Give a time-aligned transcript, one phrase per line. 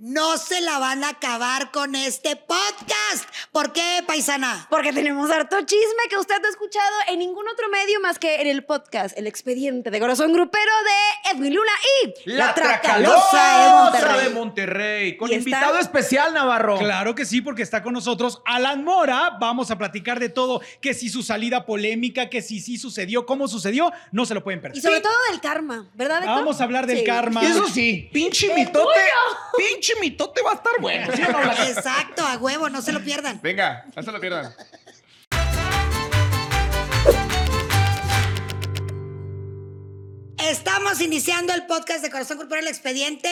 [0.00, 3.28] No se la van a acabar con este podcast.
[3.52, 4.66] ¿Por qué, paisana?
[4.70, 8.36] Porque tenemos harto chisme que usted no ha escuchado en ningún otro medio más que
[8.42, 11.72] en el podcast El Expediente de Corazón Grupero de Edwin Luna
[12.04, 14.24] y La, Tracalosa Tracalosa de Monterrey.
[14.28, 15.16] de Monterrey.
[15.16, 16.78] Con está- invitado especial, Navarro.
[16.78, 19.36] Claro que sí, porque está con nosotros Alan Mora.
[19.40, 23.48] Vamos a platicar de todo, que si su salida polémica, que si sí sucedió, cómo
[23.48, 24.76] sucedió, no se lo pueden perder.
[24.78, 26.18] Y sobre todo del karma, ¿verdad?
[26.18, 26.34] Héctor?
[26.36, 27.04] Vamos a hablar del Sí.
[27.04, 27.42] karma.
[27.42, 29.00] Y eso sí, pinche mitote.
[29.56, 31.08] Pinche mitote va a estar bueno.
[31.68, 33.40] Exacto, a huevo, no se lo pierdan.
[33.48, 34.54] Venga, no se lo pierdan.
[40.38, 43.30] Estamos iniciando el podcast de Corazón Corporal El Expediente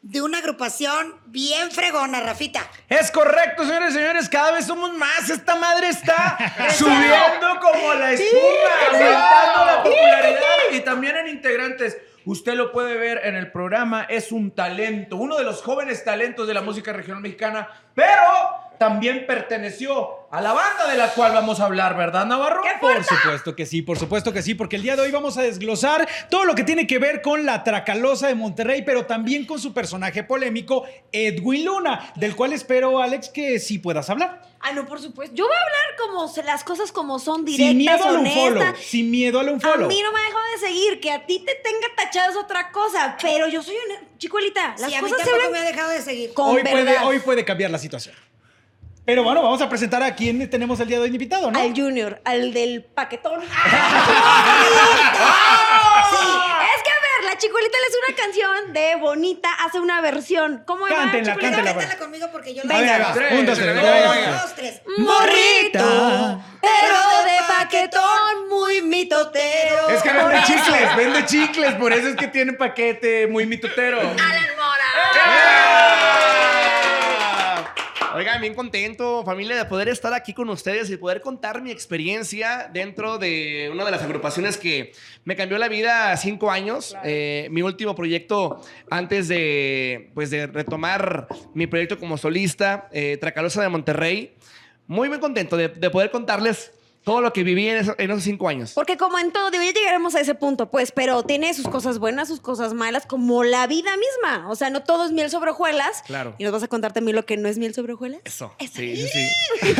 [0.00, 2.66] de una agrupación bien fregona, Rafita.
[2.88, 4.30] Es correcto, señores y señores.
[4.30, 5.28] Cada vez somos más.
[5.28, 6.38] Esta madre está
[6.74, 8.40] subiendo como la espuma,
[8.86, 10.72] aumentando la popularidad.
[10.72, 11.98] Y también en integrantes.
[12.24, 14.02] Usted lo puede ver en el programa.
[14.02, 17.68] Es un talento, uno de los jóvenes talentos de la música regional mexicana.
[17.98, 18.22] Pero
[18.78, 22.62] también perteneció a la banda de la cual vamos a hablar, ¿verdad, Navarro?
[22.80, 25.42] Por supuesto que sí, por supuesto que sí, porque el día de hoy vamos a
[25.42, 29.58] desglosar todo lo que tiene que ver con la Tracalosa de Monterrey, pero también con
[29.58, 34.42] su personaje polémico, Edwin Luna, del cual espero, Alex, que sí puedas hablar.
[34.60, 35.34] Ah, no, por supuesto.
[35.34, 39.10] Yo voy a hablar como las cosas como son, directas, Sin miedo al unfollow, sin
[39.10, 39.88] miedo al A unfollow.
[39.88, 42.70] mí no me ha dejado de seguir, que a ti te tenga tachado es otra
[42.70, 44.74] cosa, pero yo soy una chicuelita.
[44.78, 46.34] Las Sí, a mí cosas se me ha dejado de seguir.
[46.34, 47.87] con Hoy puede, hoy puede cambiar la situación.
[49.04, 51.58] Pero bueno, vamos a presentar a quién tenemos el día de hoy invitado, ¿no?
[51.58, 53.40] Al Junior, al del paquetón.
[56.10, 56.26] Sí,
[56.76, 60.62] Es que a ver, la chicuelita le hace una canción de Bonita, hace una versión.
[60.66, 60.88] ¿Cómo va?
[60.88, 61.56] Cántenla, Chicuelita?
[61.56, 61.78] cántela.
[61.80, 62.94] cántala conmigo porque yo Venga.
[62.94, 64.42] A ver, Tres, un, tres.
[64.42, 64.82] Dos, tres.
[64.98, 69.88] Morrito, pero de paquetón, muy mitotero.
[69.90, 74.00] Es que vende chicles, vende chicles, por eso es que tiene paquete muy mitotero.
[74.00, 74.48] Alan
[78.14, 82.70] Oigan, bien contento, familia, de poder estar aquí con ustedes y poder contar mi experiencia
[82.72, 84.92] dentro de una de las agrupaciones que
[85.24, 86.96] me cambió la vida cinco años.
[87.04, 93.62] Eh, mi último proyecto antes de, pues, de retomar mi proyecto como solista, eh, Tracalosa
[93.62, 94.34] de Monterrey.
[94.86, 96.72] Muy, muy contento de, de poder contarles
[97.08, 98.72] todo lo que viví en, eso- en esos cinco años.
[98.74, 101.98] Porque como en todo, digo, ya llegaremos a ese punto, pues, pero tiene sus cosas
[101.98, 104.48] buenas, sus cosas malas, como la vida misma.
[104.50, 106.02] O sea, no todo es miel sobre hojuelas.
[106.06, 106.34] Claro.
[106.38, 108.20] Y nos vas a contar también lo que no es miel sobre hojuelas.
[108.24, 108.52] Eso.
[108.58, 108.74] Eso.
[108.76, 109.08] Sí, sí,
[109.62, 109.72] sí.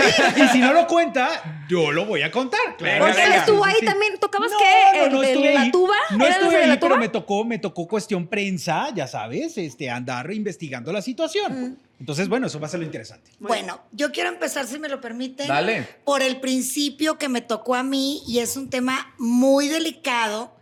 [0.43, 2.77] Y si no lo cuenta, yo lo voy a contar.
[2.79, 3.05] Claro.
[3.07, 3.85] Porque él estuvo ahí sí.
[3.87, 4.19] también.
[4.19, 4.99] ¿Tocabas No, qué?
[4.99, 5.71] no, ¿El no de estuve la ahí.
[5.71, 5.95] tuba?
[6.11, 9.91] No ¿Era estuve la ahí, pero me tocó, me tocó cuestión prensa, ya sabes, este,
[9.91, 11.63] andar investigando la situación.
[11.73, 11.77] Mm.
[12.01, 13.31] Entonces, bueno, eso va a ser lo interesante.
[13.41, 15.87] Bueno, yo quiero empezar, si me lo permiten, Dale.
[16.05, 20.57] por el principio que me tocó a mí y es un tema muy delicado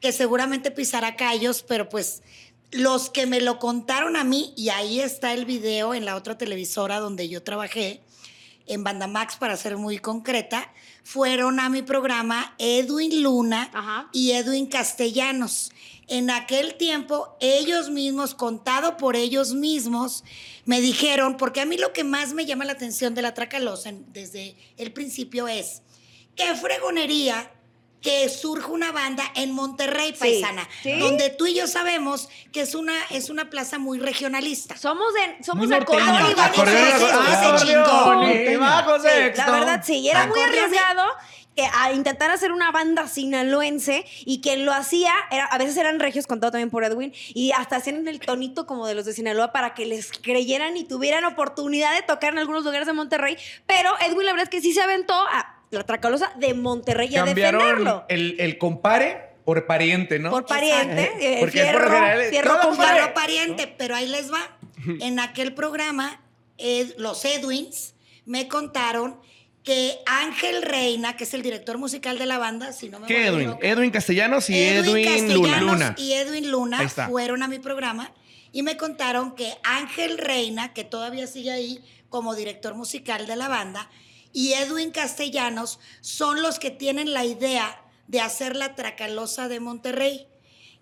[0.00, 2.22] que seguramente pisará callos, pero pues
[2.72, 6.36] los que me lo contaron a mí, y ahí está el video en la otra
[6.36, 8.00] televisora donde yo trabajé,
[8.66, 10.72] en Bandamax para ser muy concreta,
[11.04, 14.08] fueron a mi programa Edwin Luna Ajá.
[14.12, 15.72] y Edwin Castellanos.
[16.08, 20.24] En aquel tiempo, ellos mismos, contado por ellos mismos,
[20.64, 23.92] me dijeron, porque a mí lo que más me llama la atención de la Tracalosa
[24.08, 25.82] desde el principio es,
[26.34, 27.50] qué fregonería
[28.02, 30.98] que surge una banda en Monterrey, paisana, sí.
[30.98, 34.76] donde tú y yo sabemos que es una, es una plaza muy regionalista.
[34.76, 36.34] Somos de, somos acordeón.
[39.36, 40.08] La verdad, sí.
[40.08, 41.04] Era muy arriesgado
[41.56, 46.00] que a intentar hacer una banda sinaloense y quien lo hacía, era, a veces eran
[46.00, 49.52] regios, contado también por Edwin, y hasta hacían el tonito como de los de Sinaloa
[49.52, 53.36] para que les creyeran y tuvieran oportunidad de tocar en algunos lugares de Monterrey.
[53.66, 57.16] Pero Edwin, la verdad es que sí se aventó a la Tracalosa de Monterrey y
[57.16, 58.04] a Cambiaron defenderlo.
[58.08, 60.30] el, el compare por pariente, ¿no?
[60.30, 64.40] Por pariente, eh, Porque es por fierro, general- fierro pariente, pero ahí les va.
[65.00, 66.20] En aquel programa,
[66.58, 69.20] Ed- los Edwins me contaron
[69.64, 73.26] que Ángel Reina, que es el director musical de la banda, si no me ¿Qué
[73.26, 73.56] Edwin?
[73.60, 75.94] Edwin Castellanos y Edwin, Castellanos Luna.
[75.98, 78.12] Y Edwin Luna fueron a mi programa
[78.50, 83.48] y me contaron que Ángel Reina, que todavía sigue ahí como director musical de la
[83.48, 83.88] banda,
[84.32, 90.26] y Edwin Castellanos son los que tienen la idea de hacer la Tracalosa de Monterrey.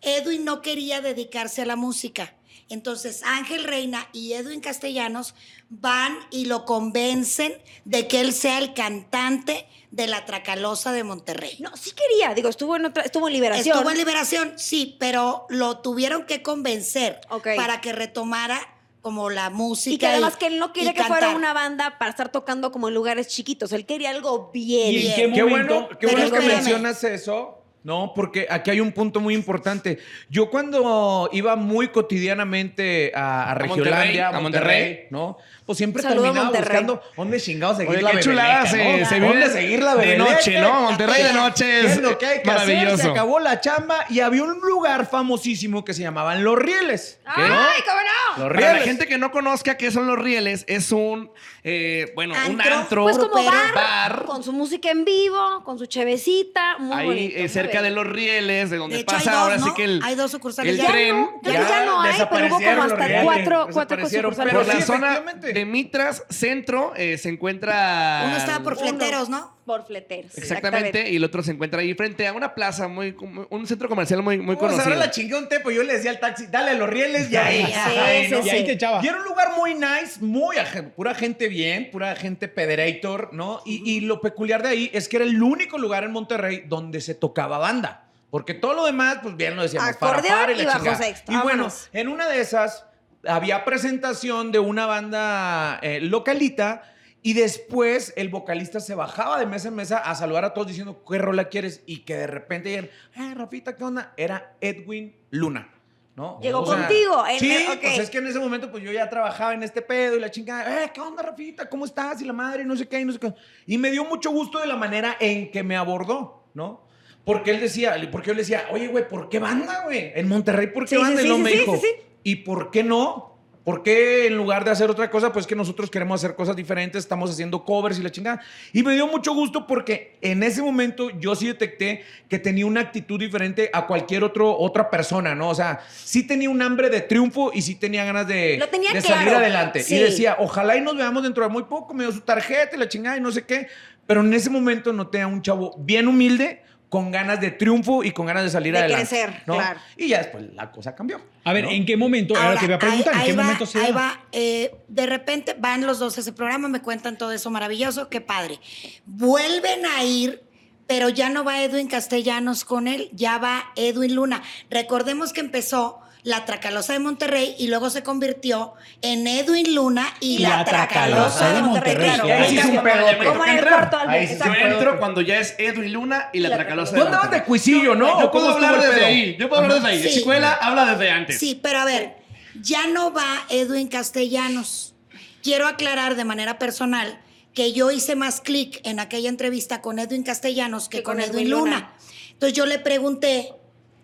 [0.02, 2.34] Edwin no quería dedicarse a la música.
[2.70, 5.34] Entonces Ángel Reina y Edwin Castellanos
[5.68, 7.52] van y lo convencen
[7.84, 11.56] de que él sea el cantante de la Tracalosa de Monterrey.
[11.58, 12.32] No, sí quería.
[12.32, 13.76] Digo, estuvo en, otra, estuvo en Liberación.
[13.76, 17.20] Estuvo en liberación, sí, pero lo tuvieron que convencer
[17.56, 18.60] para que retomara
[19.02, 19.94] como la música.
[19.94, 22.88] Y que además que él no quería que fuera una banda para estar tocando como
[22.88, 23.72] en lugares chiquitos.
[23.72, 24.94] Él quería algo bien.
[24.94, 25.74] ¿Y qué Qué momento?
[25.74, 26.56] bueno, qué bueno que espérame.
[26.56, 29.98] mencionas eso, No, porque aquí hay un punto muy importante.
[30.28, 35.06] Yo cuando iba muy cotidianamente a, a Regiolandia, a Monterrey, a Monterrey.
[35.10, 35.38] ¿no?
[35.64, 36.82] Pues siempre Saludo terminaba Monterrey.
[36.84, 39.06] buscando dónde chingados seguir Oye, la qué chulada se, ¿no?
[39.06, 40.80] se ¿Dónde vive seguir la de noche, ¿no?
[40.82, 42.66] Monterrey de noche ¿Qué es, lo que hay que hacer?
[42.68, 43.10] Se maravilloso.
[43.12, 47.20] acabó la chamba y había un lugar famosísimo que se llamaban Los Rieles.
[47.24, 47.46] ¡Ay,
[47.86, 48.44] cómo no!
[48.44, 48.84] Los Para la Rieles.
[48.84, 51.30] gente que no conozca qué son los rieles, es un,
[51.62, 52.74] eh, bueno, un Antro.
[52.74, 54.24] antro, Pues como bar, bar.
[54.26, 57.36] con su música en vivo, con su chevecita, muy ahí bonito.
[57.36, 58.02] eh, muy cerca de bello.
[58.04, 59.74] los rieles, de donde De hecho, hay pasa dos, ahora sí ¿no?
[59.74, 60.72] que el, Hay dos sucursales.
[60.74, 61.16] el Ya tren.
[61.20, 64.54] no, ya- ya no hay, pero hubo como hasta cuatro, cuatro sucursales.
[64.54, 68.22] Por Pero la sí, zona de Mitras Centro eh, se encuentra.
[68.26, 69.54] Uno estaba por fleteros, ¿no?
[69.70, 70.36] Por fleteros.
[70.36, 73.14] Exactamente, y el otro se encuentra ahí frente a una plaza muy,
[73.50, 74.82] un centro comercial muy, muy Pues conocido.
[74.94, 75.70] ahora la chingué un tepo.
[75.70, 77.64] Yo le decía al taxi, dale los rieles y ahí.
[77.66, 78.42] Sí, Ay, sí, ¿no?
[78.42, 78.48] sí.
[78.48, 79.00] Y ahí te echaba.
[79.04, 80.56] Y era un lugar muy nice, muy
[80.96, 83.62] pura gente bien, pura gente pederator, ¿no?
[83.64, 87.00] Y, y lo peculiar de ahí es que era el único lugar en Monterrey donde
[87.00, 88.06] se tocaba banda.
[88.30, 90.98] Porque todo lo demás, pues bien lo decíamos, Acordeón farafara y la bajo chingada.
[90.98, 91.88] sexto, Y bueno, vámonos.
[91.92, 92.86] en una de esas
[93.26, 96.82] había presentación de una banda eh, localita
[97.22, 101.04] y después el vocalista se bajaba de mesa en mesa a saludar a todos diciendo,
[101.08, 101.82] ¿qué rola quieres?
[101.86, 104.14] Y que de repente llegan, ah, Rafita, ¿qué onda?
[104.16, 105.70] Era Edwin Luna.
[106.16, 106.38] ¿no?
[106.42, 107.78] Llegó contigo, en sí, el- ok.
[107.80, 110.30] pues es que en ese momento pues yo ya trabajaba en este pedo y la
[110.30, 111.66] chingada, eh, ¿qué onda, Rafita?
[111.70, 112.20] ¿Cómo estás?
[112.20, 113.32] Y la madre, y no sé qué, y no sé qué.
[113.66, 116.82] Y me dio mucho gusto de la manera en que me abordó, ¿no?
[117.24, 120.12] Porque él decía, porque yo le decía, oye, güey, ¿por qué banda, güey?
[120.14, 121.22] En Monterrey, ¿por qué Sí, sí, banda?
[121.22, 121.80] y sí, me dijo.
[122.22, 123.29] ¿y por qué no?
[123.64, 127.04] ¿Por qué en lugar de hacer otra cosa, pues que nosotros queremos hacer cosas diferentes,
[127.04, 128.40] estamos haciendo covers y la chingada?
[128.72, 132.80] Y me dio mucho gusto porque en ese momento yo sí detecté que tenía una
[132.80, 135.50] actitud diferente a cualquier otro, otra persona, ¿no?
[135.50, 138.94] O sea, sí tenía un hambre de triunfo y sí tenía ganas de, Lo tenía
[138.94, 139.20] de claro.
[139.20, 139.82] salir adelante.
[139.82, 139.96] Sí.
[139.96, 142.78] Y decía, ojalá y nos veamos dentro de muy poco, me dio su tarjeta y
[142.78, 143.68] la chingada y no sé qué.
[144.06, 148.10] Pero en ese momento noté a un chavo bien humilde, con ganas de triunfo y
[148.10, 149.06] con ganas de salir De adelante.
[149.08, 149.54] crecer, ¿no?
[149.54, 149.80] claro.
[149.96, 151.20] Y ya después la cosa cambió.
[151.44, 151.70] A ver, ¿no?
[151.70, 152.36] ¿en qué momento?
[152.36, 153.98] Ahora te voy a preguntar, ahí- ¿en qué ahí va, momento se Ahí da?
[153.98, 158.08] va, eh, de repente van los dos a ese programa, me cuentan todo eso maravilloso,
[158.10, 158.58] qué padre.
[159.06, 160.42] Vuelven a ir,
[160.86, 164.42] pero ya no va Edwin Castellanos con él, ya va Edwin Luna.
[164.68, 170.38] Recordemos que empezó la Tracalosa de Monterrey y luego se convirtió en Edwin Luna y,
[170.38, 171.96] la, Tracalosa de Monterrey.
[171.96, 172.28] claro.
[172.28, 173.08] Y ahí sí es un pedo.
[173.08, 173.90] el entrar.
[174.08, 174.36] Ahí sí.
[174.44, 177.46] Yo entro cuando ya es Edwin Luna y la Tracalosa Tú de andabas de Monterrey.
[177.46, 178.20] cuisillo, ¿no?
[178.20, 179.06] Yo ¿O puedo cómo hablar desde pedo?
[179.06, 179.36] ahí.
[179.38, 180.02] Yo puedo hablar desde ahí.
[180.02, 180.18] De Sí.
[180.18, 181.38] Chicuela habla desde antes.
[181.38, 182.16] Sí, pero a ver,
[182.60, 184.94] ya no va Edwin Castellanos.
[185.42, 187.18] Quiero aclarar de manera personal
[187.54, 191.22] que yo hice más clic en aquella entrevista con Edwin Castellanos que, Que con, con
[191.24, 191.70] Edwin Edwin Luna.
[191.76, 191.92] Luna.
[192.32, 193.52] Entonces yo le pregunté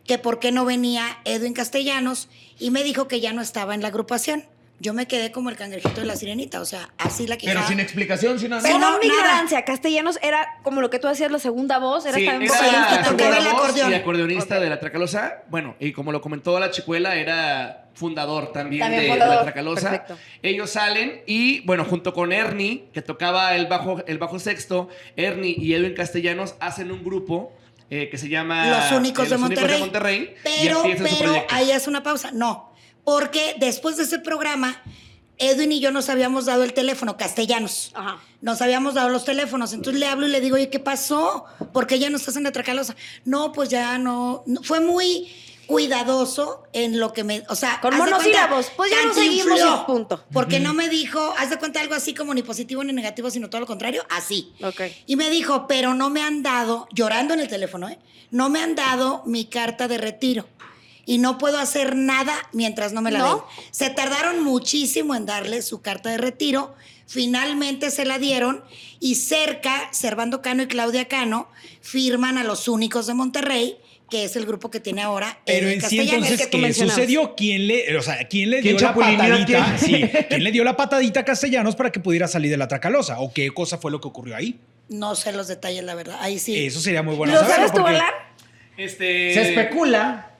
[0.07, 3.83] que por qué no venía Edwin Castellanos y me dijo que ya no estaba en
[3.83, 4.45] la agrupación.
[4.79, 7.61] Yo me quedé como el cangrejito de la sirenita, o sea, así la quejaba.
[7.61, 8.63] Pero sin explicación, sin nada.
[8.63, 12.19] Pero no, mi ignorancia, Castellanos era como lo que tú hacías la segunda voz, era
[12.19, 13.91] Sí, también era tocaba el acordeón.
[13.91, 15.45] Y acordeonista de la Tracalosa.
[15.49, 19.31] Bueno, y como lo comentó la chicuela, era fundador también, También de, fundador.
[19.31, 19.91] de la Tracalosa.
[19.91, 20.19] Perfecto.
[20.43, 25.57] Ellos salen y, bueno, junto con Ernie, que tocaba el bajo, el bajo sexto, Ernie
[25.57, 27.51] y Edwin Castellanos hacen un grupo
[27.91, 29.75] eh, que se llama Los únicos, eh, de, Los Únicos Monterrey.
[29.75, 30.35] de Monterrey.
[30.45, 30.83] y Pero,
[31.19, 32.31] pero ahí hace una pausa.
[32.33, 32.73] No,
[33.05, 34.83] porque después de ese programa,
[35.39, 37.93] Edwin y yo nos habíamos dado el teléfono, castellanos.
[37.95, 38.19] Ajá.
[38.41, 39.73] Nos habíamos dado los teléfonos.
[39.73, 41.45] Entonces le hablo y le digo, oye, ¿qué pasó?
[41.73, 42.97] ¿Por qué ya no estás en la Tracalosa?
[43.25, 44.43] No, pues ya no.
[44.47, 44.63] no.
[44.63, 45.29] Fue muy
[45.67, 47.45] cuidadoso en lo que me.
[47.49, 50.25] O sea, Con monosílabos, pues ya no seguimos y punto.
[50.33, 53.51] Porque no me dijo, haz de cuenta algo así como ni positivo ni negativo, sino
[53.51, 54.53] todo lo contrario, así.
[54.63, 54.83] Ok.
[55.07, 57.99] Y me dijo, pero no me han dado, llorando en el teléfono, ¿eh?
[58.31, 60.47] No me han dado mi carta de retiro.
[61.05, 63.35] Y no puedo hacer nada mientras no me la ¿No?
[63.35, 63.45] den.
[63.71, 66.75] Se tardaron muchísimo en darle su carta de retiro.
[67.07, 68.65] Finalmente se la dieron
[68.99, 71.49] y cerca, Servando Cano y Claudia Cano
[71.81, 73.79] firman a los únicos de Monterrey,
[74.11, 75.39] que es el grupo que tiene ahora.
[75.45, 76.13] Pero en sí, Castellanos.
[76.31, 77.35] entonces, que ¿qué sucedió?
[77.37, 79.45] ¿Quién le, o sea, ¿quién le ¿Quién dio la patadita?
[79.47, 79.79] quién?
[79.79, 83.19] Sí, ¿quién le dio la patadita a Castellanos para que pudiera salir de la Tracalosa?
[83.21, 84.59] ¿O qué cosa fue lo que ocurrió ahí?
[84.89, 86.19] No sé los detalles, la verdad.
[86.21, 86.67] Ahí sí.
[86.67, 88.15] Eso sería muy bueno ¿Lo saberlo, sabes tú, porque- Alan?
[88.77, 90.31] Este, Se especula,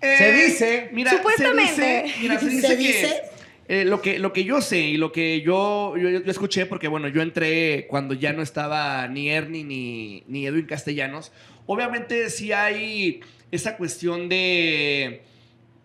[0.00, 0.88] Eh, se dice.
[0.92, 1.74] Mira, Supuestamente.
[1.76, 3.22] Se dice, mira, se dice Se que,
[3.68, 7.08] eh, lo que lo que yo sé y lo que yo, yo, escuché, porque bueno,
[7.08, 11.32] yo entré cuando ya no estaba ni Ernie ni, ni Edwin Castellanos.
[11.66, 15.22] Obviamente sí hay esa cuestión de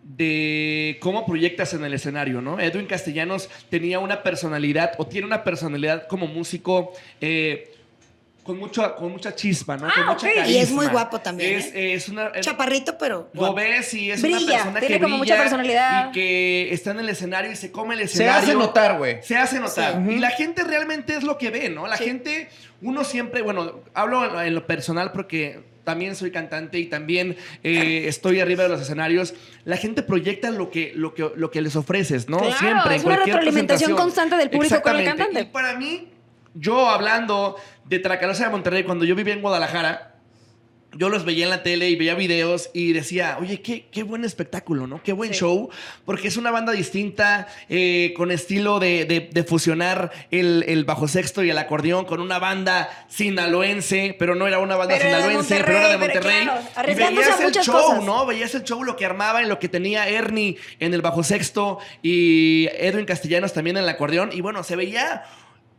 [0.02, 2.58] de cómo proyectas en el escenario, ¿no?
[2.58, 7.69] Edwin Castellanos tenía una personalidad o tiene una personalidad como músico eh,
[8.42, 9.82] con mucho con mucha chispa, ¿no?
[9.82, 10.46] con Ah, mucha ok.
[10.48, 11.94] Y es muy guapo también, Es, ¿eh?
[11.94, 13.28] es una es- Chaparrito, pero.
[13.32, 13.54] lo guapo.
[13.56, 16.08] ves y es Brilla, una persona tiene que como mucha personalidad.
[16.08, 18.42] y que está en el escenario y se come el Se escenario.
[18.42, 19.22] hace notar, güey.
[19.22, 20.02] Se hace notar.
[20.06, 20.14] Sí.
[20.14, 21.86] Y la gente realmente es lo que ve, ¿no?
[21.86, 22.04] La Sí.
[22.04, 22.48] gente,
[22.82, 28.38] uno siempre, bueno, hablo en lo personal porque también soy cantante y también eh, estoy
[28.40, 32.28] arriba de los escenarios, la gente proyecta lo que, lo que, lo que les ofreces,
[32.28, 32.38] ¿no?
[32.38, 32.96] Claro, Siempre.
[32.96, 35.40] es una cualquier retroalimentación constante del público con el cantante.
[35.40, 36.08] Y para mí,
[36.54, 40.06] yo hablando de Tracalosa de Monterrey, cuando yo vivía en Guadalajara,
[40.92, 44.24] yo los veía en la tele y veía videos y decía, oye, qué, qué buen
[44.24, 45.00] espectáculo, ¿no?
[45.04, 45.38] Qué buen Sí.
[45.38, 45.70] show,
[46.04, 51.06] porque es una banda distinta, eh, con estilo de, de- de fusionar el, el bajo
[51.06, 55.54] sexto y el acordeón con una banda sinaloense, pero no era una banda Pero sinaloense,
[55.64, 56.42] pero era de Monterrey, pero Monterrey.
[56.44, 58.04] claro, y arriesgándose veías el show, cosas.
[58.04, 58.26] ¿no?
[58.26, 61.78] Veías el show, lo que armaba, en lo que tenía Ernie en el bajo sexto
[62.02, 64.30] y Edwin Castellanos también en el acordeón.
[64.32, 65.22] Y bueno, se veía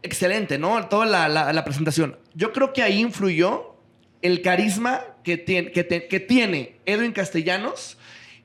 [0.03, 0.87] excelente, ¿no?
[0.87, 2.17] Toda la, la- presentación.
[2.33, 3.75] Yo creo que ahí influyó
[4.21, 7.97] el carisma que tiene, Edwin Castellanos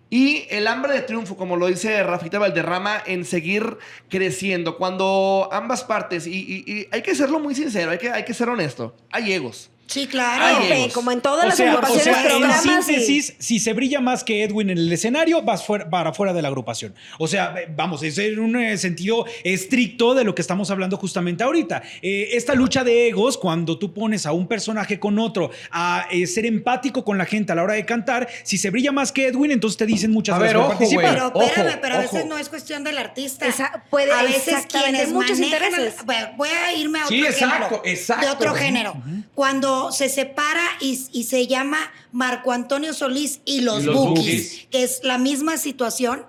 [0.08, 4.76] y el hambre de triunfo, como lo dice Rafita Valderrama, en seguir creciendo.
[4.76, 9.70] Cuando ambas partes, y, hay que serlo muy sincero, hay que ser honesto, hay egos.
[9.86, 10.58] Sí, claro.
[10.68, 13.72] Ay, como en todas O las sea, o agrupaciones, en programas y- síntesis, si se
[13.72, 16.94] brilla más que Edwin en el escenario, vas fuera- para fuera de la agrupación.
[17.18, 21.44] O sea, vamos, es en un eh, sentido estricto de lo que estamos hablando justamente
[21.44, 21.82] ahorita.
[22.02, 26.26] Eh, esta lucha de egos, cuando tú pones a un personaje con otro a eh,
[26.26, 29.28] ser empático con la gente a la hora de cantar, si se brilla más que
[29.28, 31.14] Edwin, entonces te dicen muchas A veces ver, "Voy ojo, participar".
[31.14, 32.28] Pero Ojo, espérame, pero a veces ojo.
[32.28, 33.46] no es cuestión del artista.
[33.46, 35.94] Esa- puede- a veces quienes muchos intereses.
[36.36, 37.82] voy a irme a otro Sí, exacto, género.
[37.84, 38.26] exacto.
[38.26, 38.96] De otro género.
[39.34, 41.78] Cuando se separa y, y se llama
[42.12, 46.26] Marco Antonio Solís y los, Y los Bookies, que es la misma situación.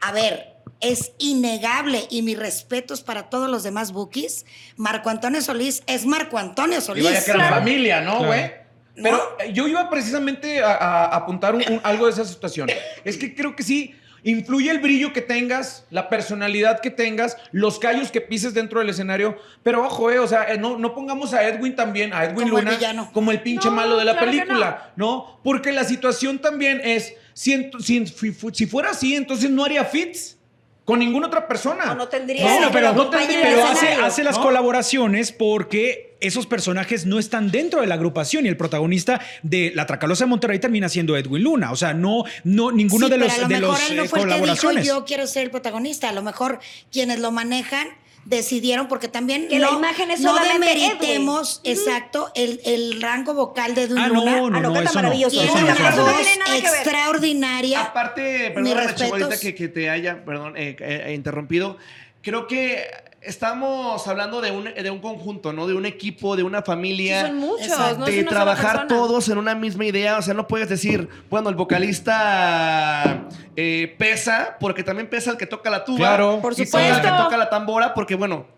[0.00, 4.44] A ver, es innegable y mis respetos para todos los demás Bookies.
[4.76, 7.04] Marco Antonio Solís es Marco Antonio Y Solís.
[7.04, 7.56] vaya que eran Claro.
[7.56, 8.26] familia, ¿no, Claro.
[8.26, 8.66] güey?
[9.02, 9.20] Pero
[9.52, 12.68] yo iba precisamente a, a- a apuntar un- un- algo de esa situación.
[13.04, 13.94] Es que creo que sí
[14.26, 18.88] influye el brillo que tengas, la personalidad que tengas, los callos que pises dentro del
[18.90, 19.38] escenario.
[19.62, 22.58] Pero ojo, eh, o sea, eh, no, no pongamos a Edwin también, a Edwin Como
[22.60, 25.38] Luna, como el pinche No, malo de la claro película, no.
[25.44, 29.84] Porque la situación también es, si, si, si fu- si fuera así, entonces no haría
[29.84, 30.36] fits
[30.84, 31.92] con ninguna otra persona.
[31.92, 33.64] O no tendría No, pero, en el pero
[34.04, 34.42] hace, las ¿no?
[34.42, 39.86] colaboraciones porque esos personajes no están dentro de la agrupación y el protagonista de La
[39.86, 41.72] Tracalosa de Monterrey termina siendo Edwin Luna.
[41.72, 43.96] O sea, no, no ninguno Sí, de pero los, a lo de mejor los él
[43.96, 46.08] no eh, fue el que dijo yo quiero ser el protagonista.
[46.08, 46.58] A lo mejor
[46.90, 47.88] quienes lo manejan
[48.24, 51.78] decidieron porque también Que la imagen es no demeritemos Edwin.
[51.78, 54.36] exacto el, el rango vocal de Edwin Ah, Luna.
[54.36, 54.94] no, no, Ah, no, no, eso no.
[54.94, 55.40] maravilloso.
[55.42, 55.96] Eso no, una no.
[55.96, 57.82] No voz extraordinaria.
[57.82, 58.94] Aparte, respetos.
[58.96, 61.76] Chibolita, que, que te haya, perdón, eh, eh, interrumpido.
[62.26, 62.82] Creo que
[63.22, 65.68] estamos hablando de un, de un conjunto, ¿no?
[65.68, 67.20] De un equipo, de una familia.
[67.20, 68.04] Sí, son muchos, Exacto.
[68.06, 70.18] de trabajar todos en una misma idea.
[70.18, 75.46] O sea, no puedes decir, bueno, el vocalista eh, pesa, porque también pesa el que
[75.46, 75.98] toca la tuba.
[75.98, 76.40] Claro.
[76.42, 77.24] Por y pesa el que supuesto.
[77.26, 78.55] toca la tambora, porque bueno.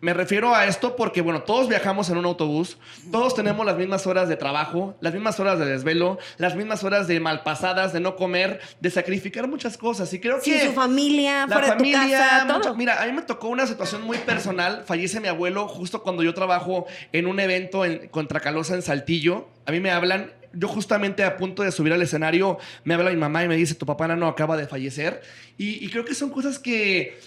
[0.00, 2.78] Me refiero a esto porque, bueno, todos viajamos en un autobús,
[3.12, 7.06] todos tenemos las mismas horas de trabajo, las mismas horas de desvelo, las mismas horas
[7.06, 10.12] de malpasadas, de no comer, de sacrificar muchas cosas.
[10.14, 12.74] Y creo que su familia, la fuera familia, de tu casa, mucho- todo.
[12.76, 14.84] mira, a mí me tocó una situación muy personal.
[14.86, 19.48] Fallece mi abuelo justo cuando yo trabajo en un evento en, contra Calosa en Saltillo.
[19.66, 20.32] A mí me hablan.
[20.52, 23.76] Yo justamente a punto de subir al escenario, me habla mi mamá y me dice,
[23.76, 25.22] tu papá no acaba de fallecer.
[25.58, 27.20] Y, y creo que son cosas que,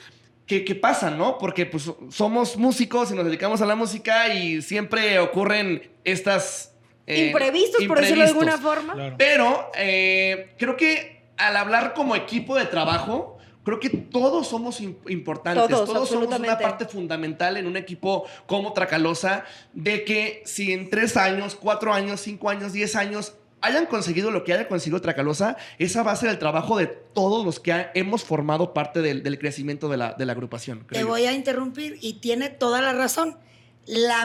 [0.45, 1.37] que, que pasan, ¿no?
[1.37, 6.73] Porque pues somos músicos y nos dedicamos a la música y siempre ocurren estas...
[7.07, 8.75] eh, imprevistos, por decirlo de alguna imprevistos.
[8.75, 8.93] forma.
[8.93, 9.15] Claro.
[9.17, 14.97] Pero eh, creo que al hablar como equipo de trabajo, creo que todos somos im-
[15.09, 15.67] importantes.
[15.67, 20.89] Todos, Todos, somos una parte fundamental en un equipo como Tracalosa, de que si en
[20.89, 25.57] tres años, cuatro años, cinco años, diez años hayan conseguido lo que haya conseguido Tracalosa,
[25.79, 29.23] esa va a ser el trabajo de todos los que ha- hemos formado parte del,
[29.23, 30.79] del crecimiento de la, de la agrupación.
[30.87, 31.07] creo Te yo.
[31.07, 33.37] voy a interrumpir y tiene toda la razón.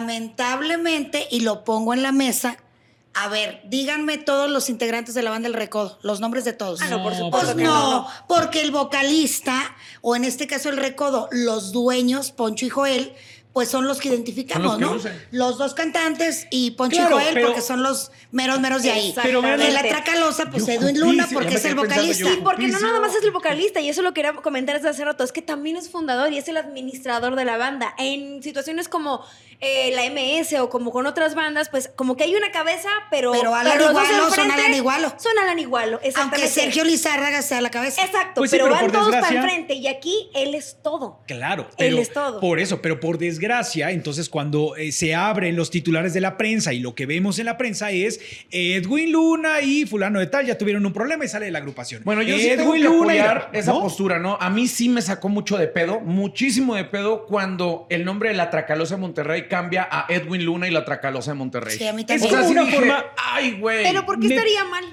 [0.09, 2.57] Lamentablemente, y lo pongo en la mesa,
[3.15, 6.81] a ver, díganme todos los integrantes de la banda El Recodo, los nombres de todos.
[6.83, 10.69] Ah, no, por No, supuesto Pues que no, porque el vocalista, o en este caso
[10.69, 13.13] el recodo, los dueños, Poncho y Joel,
[13.59, 15.15] pues son los que identificamos, los que ¿no?
[15.33, 18.93] Los dos cantantes y Poncho Claro, y Joel, pero- porque son los meros meros de
[18.93, 19.13] ahí.
[19.21, 22.29] Pero vean- de la Tracalosa, pues Yo Edwin Luna, porque es el vocalista.
[22.31, 25.05] Sí, porque no nada más es el vocalista, y eso lo quería comentar desde hace
[25.05, 27.95] rato, es que también es fundador y es el administrador de la banda.
[27.99, 29.25] En situaciones como
[29.61, 33.33] eh, la MS o como con otras bandas, pues como que hay una cabeza, pero.
[33.33, 35.13] Pero Alan Igualo son Alan Igualo.
[35.19, 36.49] Son Alan Igualo, Aunque exactamente.
[36.53, 38.05] Sergio Lizárraga sea la cabeza.
[38.05, 41.25] Exacto, Pues sí, pero, pero van todos para enfrente y aquí él es todo.
[41.27, 42.39] Claro, Él es todo.
[42.39, 46.37] por eso, pero por desgracia desgracia, entonces cuando eh, se abren los titulares de la
[46.37, 50.45] prensa y lo que vemos en la prensa es Edwin Luna y fulano de tal
[50.47, 52.03] ya tuvieron un problema y sale de la agrupación.
[52.05, 53.81] Bueno, yo sí tengo que y- apoyar esa ¿no?
[53.81, 54.37] postura, ¿no?
[54.41, 58.35] A mí sí me sacó mucho de pedo, muchísimo de pedo, cuando el nombre de
[58.37, 61.79] la Tracalosa de Monterrey cambia a Edwin Luna y la Tracalosa de Monterrey.
[61.79, 62.27] Sí, a mí Es también.
[62.27, 63.83] O sea, como una dije, forma- Ay, güey.
[63.85, 64.85] Pero ¿por qué Me- estaría mal?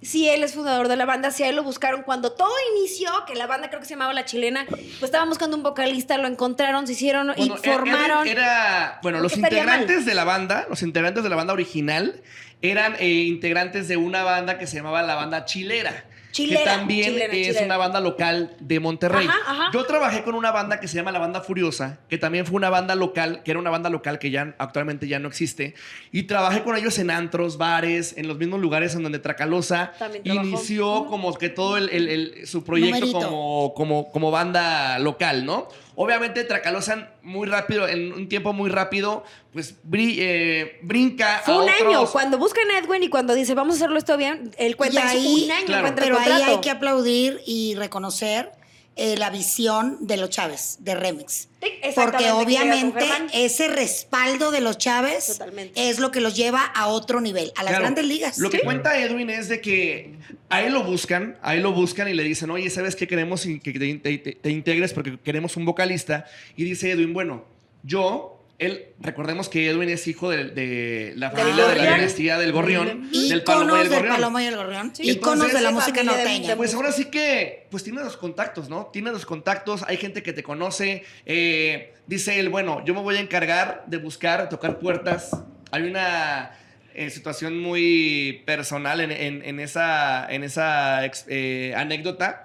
[0.00, 3.10] Si él es fundador de la banda, si a él lo buscaron cuando todo inició,
[3.26, 6.28] que la banda creo que se llamaba La Chilena, pues estaban buscando un vocalista, lo
[6.28, 8.26] encontraron, se hicieron Bueno, y formaron.
[8.28, 12.22] Era, era- bueno, ¿Por los integrantes de la banda, los integrantes de la banda original,
[12.62, 16.04] eran eh, integrantes de una banda que se llamaba la banda Chilera.
[16.38, 17.64] Chilera, que también chilera, es chilera.
[17.66, 19.26] una banda local de Monterrey.
[19.26, 19.70] Ajá, ajá.
[19.72, 22.70] Yo trabajé con una banda que se llama la Banda Furiosa, que también fue una
[22.70, 25.74] banda local, que era una banda local que ya actualmente ya no existe.
[26.12, 29.92] Y trabajé con ellos en antros, bares, en los mismos lugares en donde Tracalosa
[30.24, 33.18] inició como que todo el, el- el- su proyecto Numerito.
[33.20, 35.68] como, como, como banda local, ¿no?
[36.00, 41.58] Obviamente Tracalosa muy rápido, en un tiempo muy rápido, pues bri- eh, brinca Fue a
[41.58, 42.06] un año.
[42.06, 44.98] Cuando buscan a Edwin y cuando dice, vamos a hacerlo esto bien, él cuenta Y
[45.18, 45.92] ahí- un año Claro.
[45.96, 48.52] Pero ahí hay que aplaudir y reconocer
[48.98, 51.48] eh, la visión de los Chávez, de Remix.
[51.94, 55.88] Porque obviamente ese respaldo de los Chávez Totalmente.
[55.88, 57.82] es lo que los lleva a otro nivel, a las Claro.
[57.84, 58.38] grandes ligas.
[58.38, 60.14] Lo que cuenta Edwin es de que
[60.50, 63.42] a él lo buscan, a él lo buscan y le dicen, oye, ¿sabes qué queremos
[63.42, 66.26] que te, te- te- te integres porque queremos un vocalista?
[66.56, 67.44] Y dice Edwin, bueno,
[67.82, 72.50] yo, él, recordemos que Edwin es hijo de, de la familia de la dinastía del
[72.52, 74.14] Gorrión, del Palomo y del Gorrión.
[74.16, 74.92] Palomo y el Gorrión.
[74.94, 75.02] Sí.
[75.14, 76.56] De la música norteña.
[76.56, 78.86] Pues ahora sí que, pues tiene los contactos, ¿no?
[78.92, 81.04] Tiene los contactos, hay gente que te conoce.
[81.24, 85.30] eh, dice él, bueno, yo me voy a encargar de buscar, tocar puertas.
[85.70, 86.50] Hay una
[86.94, 92.44] eh, situación muy personal en, en- en esa, en esa ex- eh, anécdota.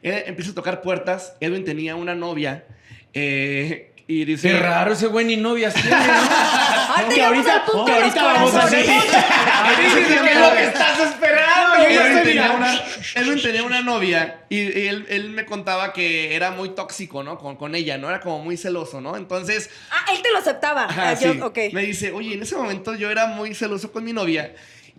[0.00, 1.34] Él empieza a tocar puertas.
[1.40, 2.64] Edwin tenía una novia.
[3.12, 4.50] eh, y dice...
[4.50, 5.96] Qué raro ese güey ni novias tiene, ¿no?
[6.92, 8.86] Ahorita Que ahorita- punto que ahorita vamos a corazones.
[9.76, 11.76] ¿Qué es lo que estás esperando?
[11.82, 12.80] yo ya Edwin estoy tenía, una,
[13.14, 17.38] Edwin tenía una novia y, y él, él me contaba que era muy tóxico, ¿no?
[17.38, 18.08] Con, con ella, ¿no?
[18.08, 19.16] Era como muy celoso, ¿no?
[19.16, 20.84] Entonces, Ah, él te lo aceptaba.
[20.84, 21.58] ajá, Ah, yo- sí, ok.
[21.72, 24.52] me dice, oye, en ese momento yo era muy celoso con mi novia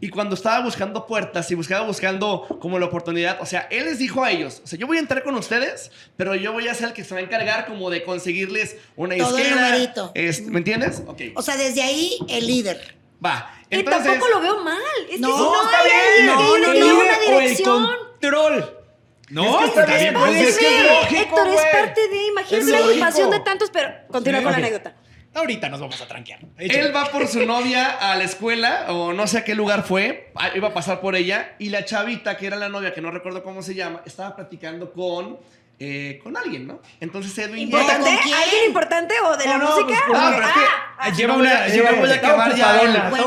[0.06, 4.00] y cuando estaba buscando puertas y buscaba buscando como la oportunidad, o sea, él les
[4.00, 6.74] dijo a ellos, o sea, yo voy a entrar con ustedes, pero yo voy a
[6.74, 9.90] ser el que se va a encargar como de conseguirles una Todo el.
[10.14, 11.04] Es- ¿Me entiendes?
[11.08, 12.96] Ok, O sea, desde ahí, el líder.
[13.26, 13.50] va.
[13.70, 14.78] Y Entonces, tampoco lo veo mal.
[15.10, 16.26] Es No, que si no está bien.
[16.26, 17.00] No, no, no.
[17.00, 17.88] una el dirección.
[17.88, 18.78] control.
[19.30, 21.72] No, Es que está bien, pues, es que es lógico, Héctor es güey.
[21.72, 24.96] parte de, imagínate Es la agrupación de tantos, pero continúa Sí, con la anécdota.
[25.36, 26.40] Ahorita nos vamos a tranquear.
[26.58, 30.32] Él va por su novia a la escuela, o no sé a qué lugar fue,
[30.36, 33.10] ah, iba a pasar por ella, y la chavita, que era la novia, que no
[33.12, 35.38] recuerdo cómo se llama, estaba platicando con,
[35.80, 36.80] eh, con alguien, ¿no?
[37.00, 38.10] Entonces Edwin llega ¿Importante?
[38.10, 38.36] ¿con quién?
[38.36, 40.00] ¿Alguien importante o de la No, no, música?
[40.08, 40.36] pues, ¿O no, qué?
[40.36, 41.68] pero es que- Ah, ah, Lleva una.
[41.68, 43.20] lleva- voy a quemar ya no voy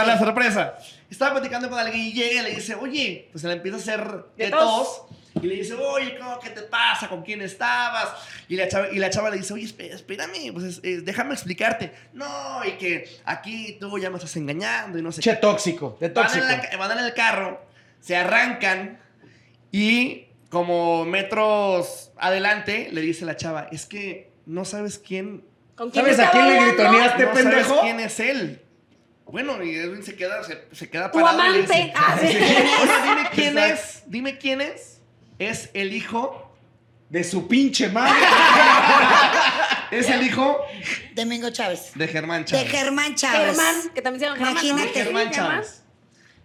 [0.00, 0.74] a la sorpresa.
[1.10, 3.80] Estaba platicando con alguien y llega y le dice, oye, pues se le empieza a
[3.80, 5.02] hacer de De tos.
[5.42, 7.08] Y le dice, oye, ¿cómo, ¿qué te pasa?
[7.08, 8.10] ¿Con quién estabas?
[8.48, 11.34] Y la chava, y la chava le dice, oye, espé- espérame, pues es- es- déjame
[11.34, 11.92] explicarte.
[12.12, 15.36] No, y que aquí tú ya me estás engañando y no sé Che qué.
[15.36, 16.44] tóxico, de Van tóxico.
[16.44, 17.60] en, la ca- van en el carro,
[18.00, 18.98] se arrancan
[19.70, 25.44] y como metros adelante le dice la chava, es que no sabes quién
[25.76, 27.80] ¿Con quién ¿Sabes a quién le gritoneaste, no sabes pendejo?
[27.82, 28.62] quién es él.
[29.26, 31.72] Bueno, y Edwin se queda, se, se queda Tu parado y le amante.
[31.76, 32.26] dice, Ah, sí.
[32.26, 33.74] Oye, dime quién Exacto.
[33.74, 34.97] es, dime quién es.
[35.38, 36.44] Es el hijo,
[37.08, 38.18] De su pinche madre.
[39.90, 40.58] es el hijo
[41.14, 41.92] Domingo Chávez.
[41.94, 42.70] de Germán De Chávez.
[42.70, 43.56] Germán Chávez.
[43.56, 44.54] Germán, que también se llama Germán.
[44.54, 44.60] ¿no?
[44.60, 45.04] Imagínate.
[45.04, 45.82] Germán Chávez.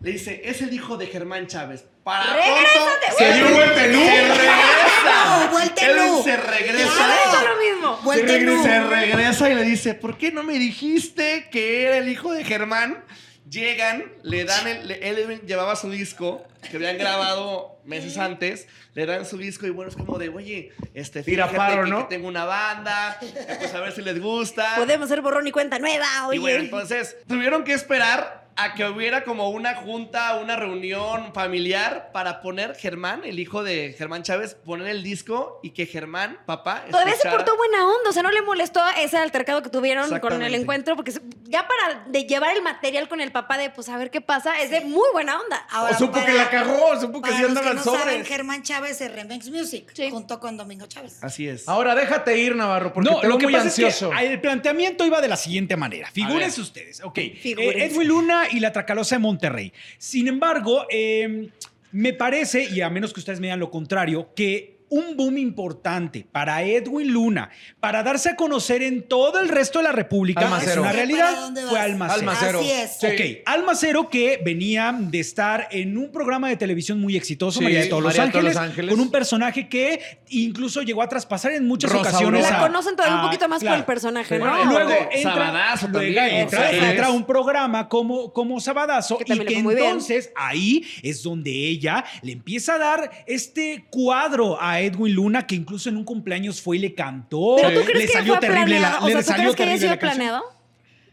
[0.01, 1.86] Le dice, es el hijo de Germán Chávez.
[2.03, 3.32] Para Regrésate, pronto, güey.
[3.32, 4.03] Se dio vuelta en U.
[4.03, 5.03] Se regresa.
[5.06, 6.23] No, vuelta en Edwin U.
[6.23, 6.91] se regresa.
[6.93, 7.97] Hubiera hecho lo mismo.
[8.03, 8.63] Vuelta en U.
[8.63, 12.43] Se regresa y le dice, ¿por qué no me dijiste que era el hijo de
[12.43, 13.03] Germán?
[13.49, 14.88] Llegan, le dan el...
[14.88, 19.69] le- Él llevaba su disco que habían grabado meses antes, le dan su disco y
[19.69, 22.08] bueno, es como de, oye, este, Tira fíjate paro, que, ¿no?
[22.08, 23.17] que tengo una banda,
[23.60, 24.75] pues a ver si les gusta.
[24.77, 26.39] Podemos hacer borrón y cuenta nueva, Y oye.
[26.39, 32.41] bueno, entonces tuvieron que esperar a que hubiera como una junta, una reunión familiar para
[32.41, 37.15] poner Germán, el hijo de Germán Chávez, poner el disco y que Germán, papá, Todavía
[37.15, 40.53] se portó buena onda, o sea, no le molestó ese altercado que tuvieron con el
[40.55, 41.13] encuentro, porque
[41.43, 44.59] ya para de llevar el material con el papá de, pues, a ver qué pasa,
[44.61, 45.65] es de muy buena onda.
[45.69, 47.77] Ahora, O supo para- que la cagó, supo que Para sí los andaba que en
[47.77, 48.27] no saben, sobres.
[48.27, 50.09] Germán Chávez es Remix Music, Sí.
[50.09, 51.23] junto con Domingo Chávez.
[51.23, 51.67] Así es.
[51.67, 54.11] Ahora déjate ir, Navarro, porque no, te lo que muy pasa ansioso.
[54.13, 56.09] es que el planteamiento iba de la siguiente manera.
[56.11, 57.01] Figúrense ustedes.
[57.03, 57.19] Ok.
[57.41, 57.77] Figúrense.
[57.79, 59.73] Eh, Edwin Luna y la Tracalosa de Monterrey.
[59.97, 61.49] Sin embargo, eh,
[61.91, 66.25] me parece, y a menos que ustedes me digan lo contrario, que un boom importante
[66.32, 70.71] para Edwin Luna, para darse a conocer en todo el resto de la República, Almacero.
[70.71, 71.79] es una ¿Para realidad, fue?
[71.79, 72.19] Almacero.
[72.19, 72.60] Almacero.
[72.60, 72.97] Así es.
[72.99, 73.08] Sí.
[73.08, 77.79] Ok, Almacero que venía de estar en un programa de televisión muy exitoso, Sí, María
[77.82, 78.91] de todos, María los, de todos Ángeles, los Ángeles.
[78.91, 82.41] con un personaje que incluso llegó a traspasar en muchas Rosa ocasiones.
[82.43, 83.79] La a- conocen todavía un poquito más por claro.
[83.79, 84.38] el personaje.
[84.38, 84.45] ¿no?
[84.45, 86.47] Bueno, Luego entra, Sabadazo luego también.
[86.91, 92.32] entra, un programa como, como Sabadazo Que y que entonces ahí es donde ella le
[92.34, 96.80] empieza a dar este cuadro a Edwin Luna que incluso en un cumpleaños fue y
[96.80, 97.56] le cantó.
[97.58, 99.56] Pero tú le crees que salió fue terrible la, o le sea, ¿tú salió crees
[99.56, 100.17] que haya terrible sido la canción.
[100.17, 100.63] planeado?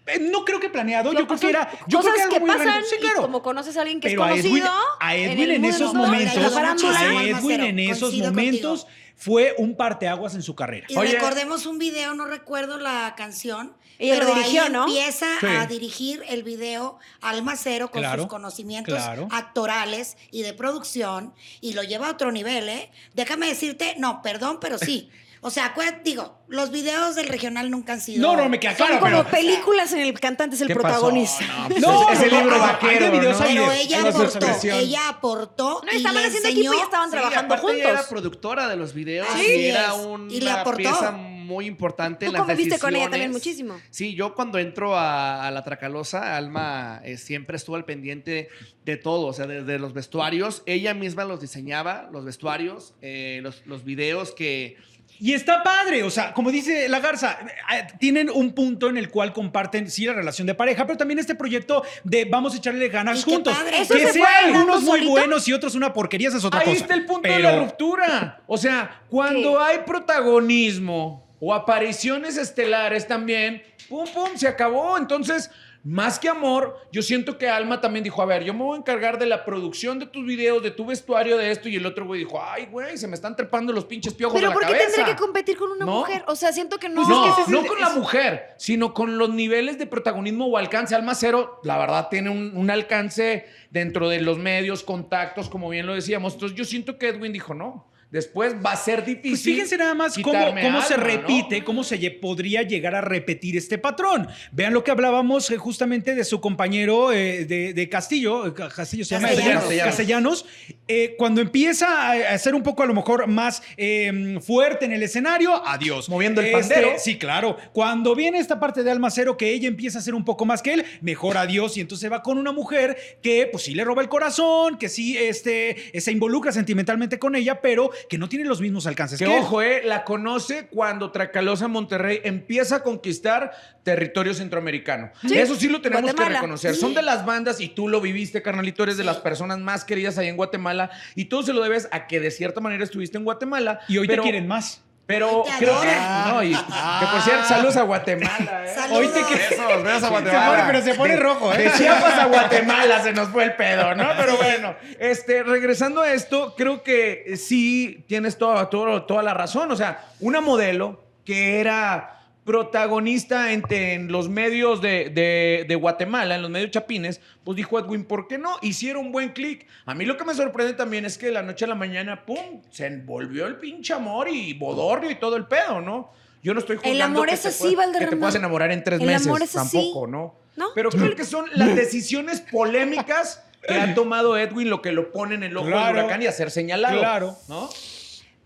[0.06, 2.40] Eh, No creo que planeado, yo creo que era yo creo cosas que algo que
[2.40, 5.50] muy pasan y como conoces a alguien que Pero es a conocido Edwin, a Edwin
[5.50, 10.86] en, esos momentos, a Edwin en esos momentos fue un parteaguas en su carrera.
[10.88, 11.12] Y Oye.
[11.12, 13.74] recordemos un video, no recuerdo la canción.
[14.00, 14.86] Ella lo pero dirigió, ahí ¿no?
[14.86, 15.46] Empieza Sí.
[15.46, 19.28] a dirigir el video Almacero con Claro, sus conocimientos claro.
[19.30, 22.90] actorales y de producción y lo lleva a otro nivel, ¿eh?
[23.14, 25.10] Déjame decirte, no, perdón, pero sí.
[25.42, 28.20] O sea, digo, los videos del regional nunca han sido.
[28.20, 31.42] No, no, me queda Son claro, como pero películas en el cantante es el protagonista.
[31.46, 36.20] No, pues No, es, el libro vaquero, Pero ella aportó, ella aportó No, y estaban
[36.22, 36.70] le haciendo enseñó.
[36.72, 38.06] equipo y estaban Sí, trabajando aparte ella era juntos.
[38.10, 39.46] productora de los videos Sí.
[39.46, 40.76] y era una Y le aportó.
[40.76, 41.10] pieza
[41.50, 43.68] muy importante en Tú las conviviste con ella también decisiones.
[43.72, 43.88] muchísimo.
[43.90, 48.48] Sí, yo cuando entro a, a la Tracalosa, Alma eh, siempre estuvo al pendiente
[48.84, 53.62] de todo, o sea, desde los vestuarios, ella misma los diseñaba, los vestuarios, eh, los,
[53.66, 54.76] los videos que...
[55.22, 57.36] Y está padre, o sea, como dice la Garza,
[57.74, 61.18] eh, tienen un punto en el cual comparten, sí, la relación de pareja, pero también
[61.18, 63.54] este proyecto de vamos a echarle ganas Y qué juntos.
[63.54, 63.80] padre.
[63.82, 65.10] ¿Eso que se sean algunos muy solito?
[65.10, 66.78] buenos y otros una porquería, esa es otra Ahí cosa.
[66.78, 68.42] está el punto de Pero- la ruptura.
[68.46, 69.64] O sea, cuando ¿Qué?
[69.64, 74.98] hay protagonismo o apariciones estelares también, pum, pum, se acabó.
[74.98, 75.50] Entonces,
[75.82, 78.80] más que amor, yo siento que Alma también dijo, a ver, yo me voy a
[78.80, 81.70] encargar de la producción de tus videos, de tu vestuario, de esto.
[81.70, 84.50] Y el otro güey dijo, ay, güey, se me están trepando los pinches piojos Pero
[84.50, 84.96] de la ¿por qué cabeza.
[84.96, 86.00] tendría que competir con una ¿No?
[86.00, 86.22] mujer?
[86.26, 86.96] O sea, siento que no.
[86.96, 90.44] Pues no, es que ese- no con la mujer, sino con los niveles de protagonismo
[90.48, 90.94] o alcance.
[90.94, 95.86] Alma Cero, la verdad, tiene un, un alcance dentro de los medios, contactos, como bien
[95.86, 96.34] lo decíamos.
[96.34, 99.30] Entonces, yo siento que Edwin dijo, no, después va a ser difícil.
[99.30, 103.78] Pues fíjense nada más cómo, cómo se repite, cómo se podría llegar a repetir este
[103.78, 104.28] patrón.
[104.52, 108.68] Vean lo que hablábamos eh, justamente de su compañero eh, de, de Castillo, eh, Ca-
[108.68, 109.62] Castillo se llama Castellanos.
[109.62, 109.90] Castellanos.
[109.90, 110.46] Castellanos.
[110.88, 114.92] Eh, cuando empieza a, a ser un poco a lo mejor más eh, fuerte en
[114.92, 116.08] el escenario, adiós.
[116.08, 116.92] Moviendo el Este, pandero.
[116.98, 117.56] Sí, claro.
[117.72, 120.72] Cuando viene esta parte de Almacero que ella empieza a ser un poco más que
[120.74, 121.76] él, mejor adiós.
[121.76, 125.16] Y entonces va con una mujer que pues sí le roba el corazón, que sí
[125.16, 129.30] este, se involucra sentimentalmente con ella, pero que no tiene los mismos alcances Que que
[129.38, 135.10] ojo, eh, la conoce cuando Tracalosa Monterrey empieza a conquistar territorio centroamericano.
[135.26, 135.38] Sí.
[135.38, 136.28] Eso sí lo tenemos Guatemala.
[136.28, 136.74] que reconocer.
[136.74, 140.18] Son de las bandas, y tú lo viviste, carnalito, eres de las personas más queridas
[140.18, 143.24] ahí en Guatemala, y todo se lo debes a que de cierta manera estuviste en
[143.24, 143.80] Guatemala.
[143.88, 144.82] Y hoy pero- te quieren más.
[145.10, 145.96] Pero creo que.
[146.26, 148.64] No, y que por cierto, saludos a Guatemala.
[148.64, 148.74] eh.
[148.74, 149.12] Saludos.
[149.14, 150.40] Besos, besos a Guatemala.
[150.44, 151.58] Se pone- pero se pone rojo, ¿eh?
[151.58, 154.06] De Chiapas a Guatemala se nos fue el pedo, ¿no?
[154.16, 159.70] Pero bueno, este, regresando a esto, creo que sí tienes toda, toda, toda la razón.
[159.72, 162.19] O sea, una modelo que era
[162.50, 167.78] protagonista en, en los medios de, de- de Guatemala, en los medios chapines, pues dijo
[167.78, 168.56] Edwin, ¿por qué no?
[168.62, 169.66] Hicieron un buen clic.
[169.86, 172.24] A mí lo que me sorprende también es que de la noche a la mañana,
[172.26, 172.62] ¡pum!
[172.70, 176.12] Se envolvió el pinche amor y bodorrio y todo el pedo, ¿no?
[176.42, 178.82] Yo no estoy jugando amor que es te así, puedas- que te puedas enamorar en
[178.82, 179.26] tres El meses.
[179.26, 179.76] amor es así.
[179.76, 180.34] Tampoco, ¿no?
[180.56, 180.66] ¿No?
[180.74, 185.34] Pero creo que son las decisiones polémicas que ha tomado Edwin lo que lo pone
[185.34, 185.86] en el ojo Claro.
[185.94, 186.98] del huracán y a ser señalado.
[186.98, 187.36] Claro.
[187.48, 187.68] ¿No?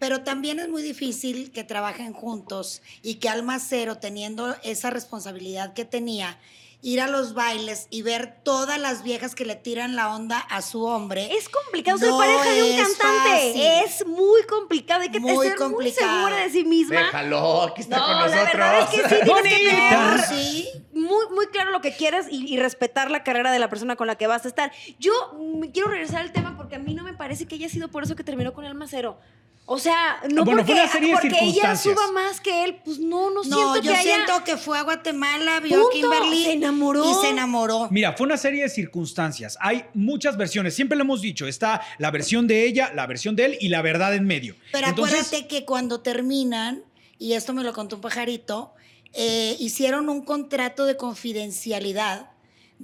[0.05, 5.87] Pero también es muy difícil que trabajen juntos y que Almacero, teniendo esa responsabilidad que
[5.87, 6.39] tenía,
[6.83, 10.61] ir a los bailes y ver todas las viejas que le tiran la onda a
[10.61, 11.35] su hombre.
[11.39, 13.31] Es complicado ser No pareja de un cantante.
[13.31, 13.63] fácil.
[13.87, 15.01] Es muy complicado.
[15.01, 16.17] Hay que Muy ser muy complicado.
[16.19, 17.01] segura de sí misma.
[17.01, 18.53] Déjalo, aquí está No, con la nosotros.
[18.53, 20.69] verdad es que sí tienes que tener sí.
[20.93, 24.07] muy, muy claro lo que quieras y, y respetar la carrera de la persona con
[24.07, 24.71] la que vas a estar.
[24.99, 25.13] Yo
[25.59, 28.03] me quiero regresar al tema porque a mí no me parece que haya sido por
[28.05, 29.19] eso que terminó con el macero.
[29.67, 32.81] O sea, no Bueno, fue porque, una serie de porque ella suba más que él,
[32.85, 34.15] pues no, no, No, siento yo que haya...
[34.17, 35.91] siento que fue a Guatemala, vio a.
[35.91, 37.11] Kimberly Se enamoró.
[37.11, 37.89] y se enamoró.
[37.91, 39.57] Mira, fue una serie de circunstancias.
[39.61, 40.75] Hay muchas versiones.
[40.75, 41.47] Siempre lo hemos dicho.
[41.47, 44.55] Está la versión de ella, la versión de él y la verdad en medio.
[44.71, 46.83] Pero Entonces, acuérdate que cuando terminan,
[47.19, 48.75] y esto me lo contó un pajarito,
[49.15, 52.29] eh, hicieron un contrato de confidencialidad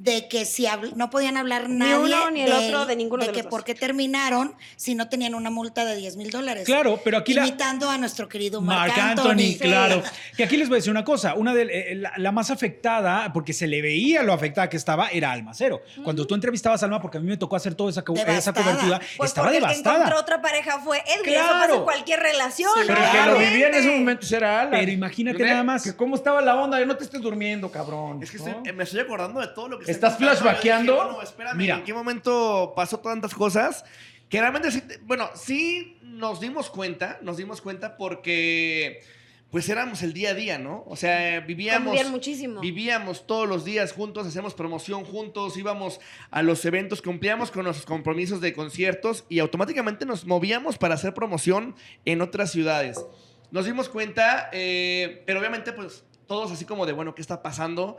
[0.02, 2.96] de que si habl- no podían hablar Ni nadie uno ni el de otro de
[2.96, 3.50] ninguno de que los dos.
[3.50, 6.64] por qué terminaron si no tenían una multa de 10 mil dólares.
[6.64, 9.58] Claro, pero aquí la- Imitando a nuestro querido Marc Marc, Anthony, Anthony.
[9.60, 10.02] claro.
[10.36, 11.34] Que aquí les voy a decir una cosa.
[11.34, 15.08] Una de eh, la, la más afectada, porque se le veía lo afectada que estaba,
[15.08, 15.82] era Alma Cero.
[16.02, 18.54] Cuando tú entrevistabas a Alma, porque a mí me tocó hacer toda esa, esa Devastada.
[18.64, 19.96] cobertura, Pues estaba porque el que devastada.
[19.96, 21.34] encontró otra pareja fue Edwin.
[21.34, 21.60] Eso Claro.
[21.60, 22.70] pasa en cualquier relación.
[22.74, 24.70] Sí, Pero que lo vivía en ese momento era Alan.
[24.80, 25.82] Pero imagínate nada más.
[25.84, 26.78] Que ¿Cómo estaba la onda?
[26.80, 28.22] Yo no te estés durmiendo, cabrón.
[28.22, 28.46] Es que ¿no?
[28.46, 30.92] estoy- eh, me estoy acordando de todo lo que ¿Estás flashbackeando?
[30.92, 31.76] dije, Bueno, espérame, Mira.
[31.76, 33.84] ¿en qué momento pasó tantas cosas?
[34.28, 39.02] Que realmente sí, bueno, sí nos dimos cuenta, nos dimos cuenta porque
[39.50, 40.84] pues éramos el día a día, ¿no?
[40.86, 42.60] O sea, vivíamos Convivían muchísimo.
[42.60, 46.00] Vivíamos todos los días juntos, hacíamos promoción juntos, íbamos
[46.30, 51.14] a los eventos, cumplíamos con nuestros compromisos de conciertos y automáticamente nos movíamos para hacer
[51.14, 51.74] promoción
[52.04, 53.04] en otras ciudades.
[53.50, 57.96] Nos dimos cuenta, eh, pero obviamente pues todos así como de, bueno, ¿qué está pasando?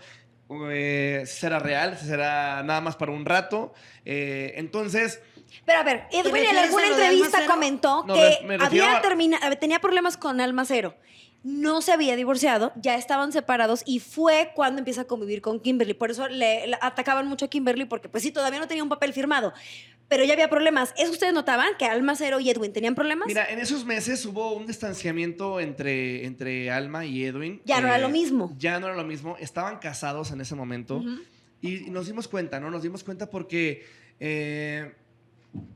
[0.69, 1.97] Eh, ¿Será real?
[1.97, 3.73] ¿Será nada más para un rato?
[4.05, 5.21] Eh, entonces...
[5.65, 9.01] Pero a ver, Edwin en alguna entrevista comentó No, que me- me refiero había a-
[9.01, 10.95] termina- tenía problemas con Alma Cero.
[11.43, 15.93] No se había divorciado, ya estaban separados y fue cuando empieza a convivir con Kimberly.
[15.95, 18.89] Por eso le, le atacaban mucho a Kimberly porque pues sí, todavía no tenía un
[18.89, 19.51] papel firmado.
[20.11, 20.93] Pero ya había problemas.
[20.97, 21.69] ¿Eso ustedes notaban?
[21.79, 23.27] ¿Que Alma Cero y Edwin tenían problemas?
[23.29, 27.53] Mira, en esos meses hubo un distanciamiento entre, entre Alma y Edwin.
[27.53, 28.53] Eh, Ya no era lo mismo.
[28.59, 29.37] Ya no era lo mismo.
[29.39, 31.01] Estaban casados en ese momento.
[31.61, 32.69] Y nos dimos cuenta, ¿no?
[32.69, 33.85] Nos dimos cuenta porque
[34.19, 34.91] eh,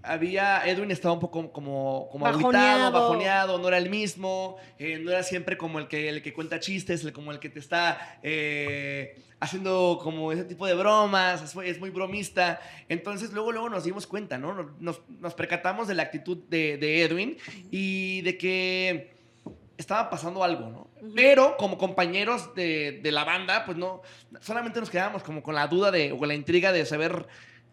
[0.03, 0.65] había.
[0.65, 2.47] Edwin estaba un poco como, como Bajoneado.
[2.57, 6.33] agüitado, bajoneado, no era el mismo, eh, no era siempre como el que, el que
[6.33, 11.41] cuenta chistes, el- como el que te está eh, haciendo como ese tipo de bromas,
[11.41, 12.59] es, muy- es muy bromista.
[12.89, 14.53] Entonces, luego, luego nos dimos cuenta, ¿no?
[14.79, 17.37] Nos, nos percatamos de la actitud de, de Edwin
[17.71, 19.15] y de que
[19.77, 20.87] estaba pasando algo, ¿no?
[21.13, 24.01] Pero como compañeros de, de la banda, pues no,
[24.39, 27.27] solamente nos quedábamos como con la duda de, o con la intriga de saber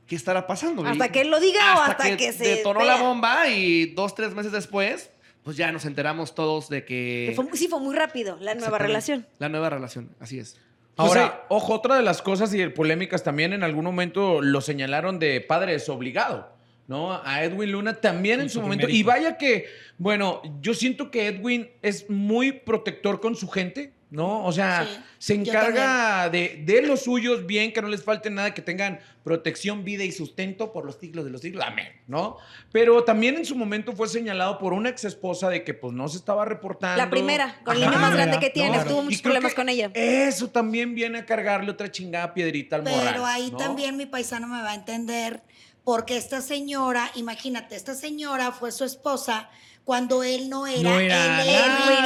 [0.06, 0.84] qué estará pasando.
[0.86, 2.96] Hasta Y- que él lo diga o hasta que se detonó vea.
[2.96, 5.10] la bomba y dos, tres meses después,
[5.42, 7.26] pues ya nos enteramos todos de que...
[7.30, 9.26] Que fue- sí, fue muy rápido la nueva relación.
[9.38, 10.56] La nueva relación, así es.
[10.96, 15.40] Ahora, ojo, otra de las cosas y polémicas también en algún momento lo señalaron de
[15.40, 16.52] padre desobligado,
[16.86, 17.18] ¿no?
[17.24, 18.88] A Edwin Luna también en su su momento.
[18.88, 24.44] Y vaya que, bueno, yo siento que Edwin es muy protector con su gente, ¿no?
[24.44, 28.52] O sea, Sí, se encarga de, de los suyos bien, que no les falte nada,
[28.52, 31.64] que tengan protección, vida y sustento por los siglos de los siglos.
[31.66, 32.36] Amén, ¿no?
[32.72, 36.08] Pero también en su momento fue señalado por una ex esposa de que pues no
[36.08, 36.98] se estaba reportando.
[36.98, 38.72] La primera, con el niño más grande que tiene.
[38.72, 38.90] claro.
[38.90, 39.90] Tuvo muchos problemas con ella.
[39.94, 43.08] Eso también viene a cargarle otra chingada piedrita al morral.
[43.12, 43.56] Pero ahí ¿no?
[43.56, 45.42] también mi paisano me va a entender,
[45.84, 49.48] porque esta señora, imagínate, esta señora fue su esposa
[49.84, 51.44] cuando él no era, No era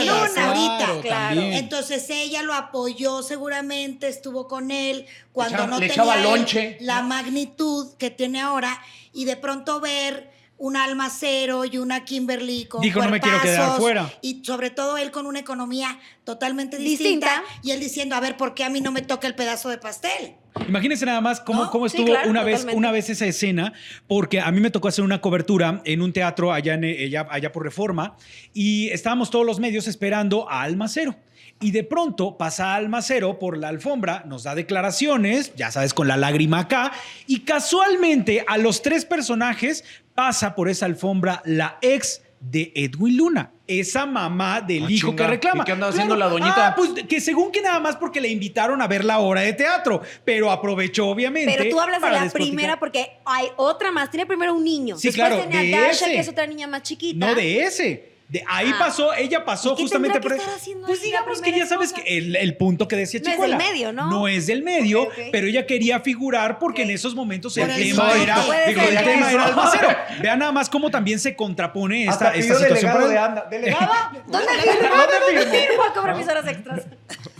[0.00, 1.00] Luna claro, ahorita.
[1.02, 1.40] claro.
[1.42, 7.02] Entonces ella lo apoyó seguramente, estuvo con él cuando echaba- no le tenía él la
[7.02, 8.80] magnitud que tiene ahora
[9.12, 13.40] y de pronto ver un alma cero y una Kimberly con Dijo, "No me quiero
[13.42, 14.10] quedar cuerpazos", fuera.
[14.22, 17.42] y sobre todo él con una economía totalmente distinta, Distinta.
[17.62, 19.76] y él diciendo, a ver, ¿por qué a mí no me toca el pedazo de
[19.78, 20.34] pastel?
[20.66, 21.70] Imagínense nada más cómo, ¿No?
[21.70, 23.74] cómo Sí, estuvo claro, una, vez, una vez esa escena,
[24.08, 27.52] porque a mí me tocó hacer una cobertura en un teatro allá, en, allá, allá
[27.52, 28.16] por Reforma
[28.54, 31.14] y estábamos todos los medios esperando a Almacero.
[31.60, 36.16] Y de pronto pasa Almacero por la alfombra, nos da declaraciones, ya sabes, con la
[36.18, 36.92] lágrima acá,
[37.26, 39.84] y casualmente a los tres personajes
[40.16, 45.24] pasa por esa alfombra la ex de Edwin Luna, esa mamá del Ah, hijo chinga.
[45.24, 45.62] que reclama.
[45.62, 46.68] ¿Y qué andaba haciendo la doñita?
[46.68, 49.52] Ah, pues que según que nada más porque le invitaron a ver la obra de
[49.54, 51.54] teatro, pero aprovechó obviamente.
[51.56, 54.10] Pero tú hablas de la primera porque hay otra más.
[54.10, 54.96] Tiene primero un niño.
[54.98, 56.12] Sí, Después claro, tenía de Dasha, ese.
[56.12, 57.26] que es otra niña más chiquita.
[57.26, 58.15] No de ese.
[58.28, 58.78] De ahí Ah.
[58.80, 61.64] pasó, ella pasó ¿Y qué justamente tendrá que por estar haciendo Pues digamos que ya
[61.64, 63.56] sabes que el, el punto que decía No es Chicuela.
[63.56, 64.10] del medio, ¿no?
[64.10, 67.88] No es del medio, pero ella quería figurar porque en esos momentos Por el el
[67.94, 69.88] tema era, digo, el tema era Almacero.
[70.20, 72.92] Vean nada más cómo también se contrapone esta, Hasta esta pidió situación.
[72.92, 73.46] delegado Pero- de anda.
[73.48, 74.12] ¿Delegada?
[74.26, 74.96] ¿Dónde firmó?
[74.96, 75.82] ¿Dónde firmó?
[75.84, 76.82] A cobrar mis horas extras.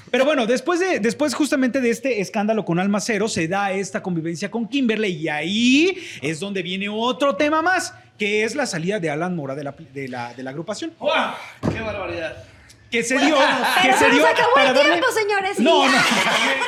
[0.09, 4.03] Pero bueno, después, de, después justamente de este escándalo con Alma Cero, se da esta
[4.05, 8.99] convivencia con Kimberly y ahí es donde viene otro tema más, que es la salida
[9.01, 10.93] de Alan Mora de la, de la, de la agrupación.
[11.73, 12.37] ¡Qué barbaridad!
[12.97, 13.37] Que se dio,
[13.83, 15.59] que se se dio nos acabó para el darle- tiempo, señores.
[15.59, 15.99] No, no,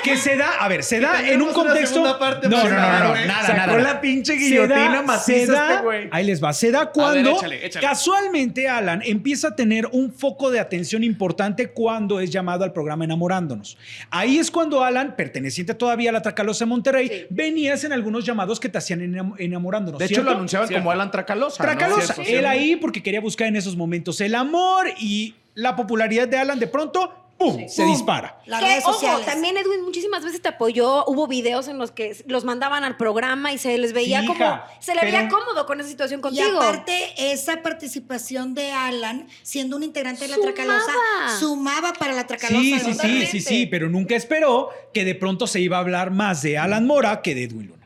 [0.03, 2.01] que se da, a ver, se da en un contexto.
[2.03, 3.79] no, no, no, no, nada, Sacó nada.
[3.79, 6.09] la pinche Se guillotina da- maciza se da- este güey.
[6.11, 6.53] Ahí les va.
[6.53, 7.87] Se da cuando échale, échale.
[7.87, 13.05] casualmente Alan empieza a tener un foco de atención importante cuando es llamado al programa
[13.05, 13.77] Enamorándonos.
[14.11, 17.27] Ahí es cuando Alan, perteneciente todavía a la Tracalosa de Monterrey, Sí.
[17.31, 19.99] venías en algunos llamados que te hacían enam- enamorándonos.
[19.99, 20.83] De hecho, lo anunciaban Cierto.
[20.83, 21.63] como Alan Tracalosa.
[21.63, 21.69] ¿no?
[21.71, 22.15] Tracalosa.
[22.15, 22.49] Cierto, Él cierto.
[22.49, 26.69] ahí porque quería buscar en esos momentos el amor y la popularidad de Alan de
[26.69, 27.69] pronto ¡pum!
[27.69, 27.93] se ¡Pum!
[27.93, 28.41] dispara.
[28.47, 29.27] Las redes ojo, sociales.
[29.27, 31.05] también Edwin muchísimas veces te apoyó.
[31.07, 34.39] Hubo videos en los que los mandaban al programa y se les veía Sí, como.
[34.39, 36.61] hija, Se le veía cómodo con esa situación Y contigo.
[36.61, 40.55] aparte, esa participación de Alan, siendo un integrante de la Sumaba.
[40.55, 40.93] Tracalosa,
[41.41, 42.61] sumaba para la Tracalosa.
[42.63, 46.11] Sí, sí, sí, sí, sí, pero nunca esperó que de pronto se iba a hablar
[46.13, 47.78] más de Alan Mora que de Edwin Luna.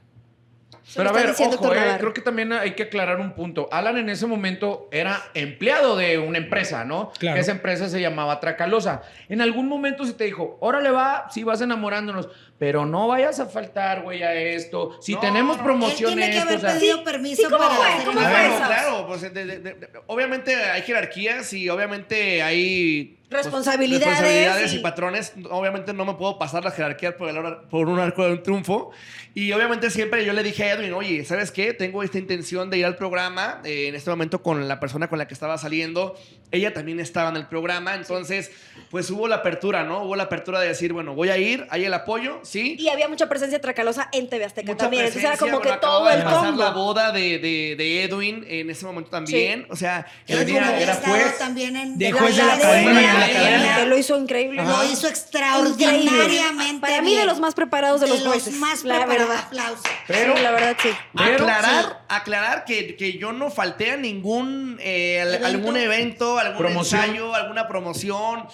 [0.95, 3.69] Pero a ver, ojo, eh, creo que también hay que aclarar un punto.
[3.73, 7.13] Alan en ese momento era empleado de una empresa, ¿no?
[7.19, 7.41] Claro.
[7.41, 9.03] Esa empresa se llamaba Tracalosa.
[9.29, 12.29] En algún momento se te dijo, órale va, sí vas enamorándonos,
[12.59, 14.99] pero no vayas a faltar, güey, a esto.
[15.01, 17.75] Si No, tenemos Él tiene que esto, haber o sea, pedido permiso sí, ¿cómo para
[17.75, 17.87] fue?
[17.87, 18.65] hacer ¿Cómo el- fue Claro, eso?
[18.67, 24.77] claro, pues de- de- de- de- obviamente hay jerarquías y obviamente hay Responsabilidades responsabilidades y...
[24.77, 25.33] y- patrones.
[25.51, 28.91] Obviamente no me puedo pasar la jerarquía por, el por un arco de un triunfo.
[29.35, 31.73] Y obviamente siempre yo le dije a Edwin, oye, ¿sabes qué?
[31.73, 33.61] Tengo esta intención de ir al programa.
[33.65, 36.15] eh, en este momento con la persona con la que estaba saliendo,
[36.53, 37.95] ella también estaba en el programa.
[37.95, 38.51] Entonces,
[38.91, 40.05] pues hubo la apertura, ¿no?
[40.05, 42.77] Hubo la apertura de decir, bueno, voy a ir, hay el apoyo, ¿sí?
[42.79, 45.05] Y había mucha presencia tracalosa en TV Azteca Mucha también.
[45.07, 46.63] Entonces era presencia, como bueno, que todo de el pasar combo.
[46.63, 49.67] la boda de, de- de Edwin en ese momento también.
[49.71, 51.39] O sea, era, era- juez.
[51.39, 54.63] también en De la juez de la academia, de lo hizo increíble.
[54.63, 56.81] Lo hizo extraordinariamente.
[56.81, 58.55] Para mí, de los más preparados de, los jueces.
[58.55, 59.29] más la preparados.
[59.29, 59.45] verdad.
[59.47, 59.83] Aplausos.
[60.07, 60.89] Pero- Sí, la verdad, sí.
[61.17, 67.01] Pero- aclarar, aclarar que, que yo no falté a ningún eh, algún evento, algún Promoción.
[67.03, 68.47] ensayo, alguna promoción.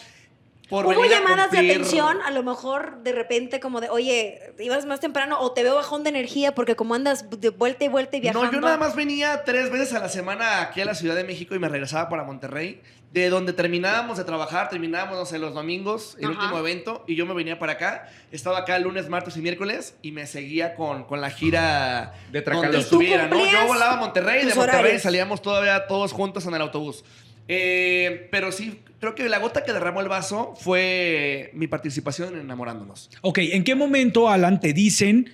[0.69, 5.01] Por Hubo llamadas de atención, a lo mejor de repente como de, oye, ibas más
[5.01, 8.21] temprano o te veo bajón de energía porque como andas de vuelta y vuelta y
[8.21, 8.47] viajando.
[8.47, 11.25] No, yo nada más venía tres veces a la semana aquí a la Ciudad de
[11.25, 12.83] México y me regresaba para Monterrey.
[13.13, 16.33] De donde terminábamos de trabajar, terminábamos, no sé, los domingos, el Ajá.
[16.43, 18.07] último evento, y yo me venía para acá.
[18.31, 22.43] Estaba acá lunes, martes y miércoles y me seguía con, con la gira De donde
[22.43, 22.69] Tracalosa.
[22.69, 23.43] ¿Y tú estuviera, ¿no?
[23.47, 25.03] Yo volaba a Monterrey, de Monterrey horarios?
[25.03, 27.03] salíamos todavía todos juntos en el autobús.
[27.49, 32.41] Eh, pero sí, creo que la gota que derramó el vaso fue mi participación en
[32.41, 33.11] Enamorándonos.
[33.23, 35.33] Ok, ¿en qué momento, Alan, te dicen,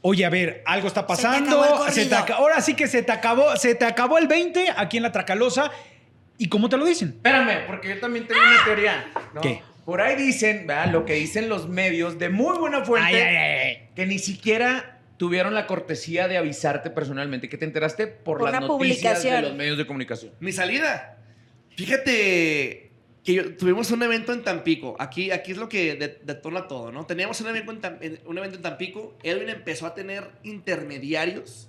[0.00, 2.86] oye, a ver, algo está Se te acabó el pasando, se te ahora sí que
[2.86, 5.70] se te acabó, se te acabó el 20 aquí en la Tracalosa,
[6.38, 7.08] ¿y cómo te lo dicen?
[7.16, 9.04] Espérame, porque yo también tengo una teoría.
[9.34, 9.40] ¿no?
[9.40, 9.60] ¿Qué?
[9.84, 10.92] Por ahí dicen, ¿verdad?
[10.92, 13.88] lo que dicen los medios de muy buena fuente, Ay, ay, ay, ay.
[13.94, 18.60] que ni siquiera tuvieron la cortesía de avisarte personalmente, que te enteraste por, Por las
[18.60, 19.34] noticias publicación.
[19.36, 20.32] de los medios de comunicación.
[20.40, 21.15] Mi salida.
[21.76, 22.90] Fíjate
[23.22, 24.96] que tuvimos un evento en Tampico.
[24.98, 27.04] Aquí, aquí es lo que de- detona todo, ¿no?
[27.06, 29.14] Teníamos un evento en- un evento en Tampico.
[29.22, 31.68] Edwin empezó a tener intermediarios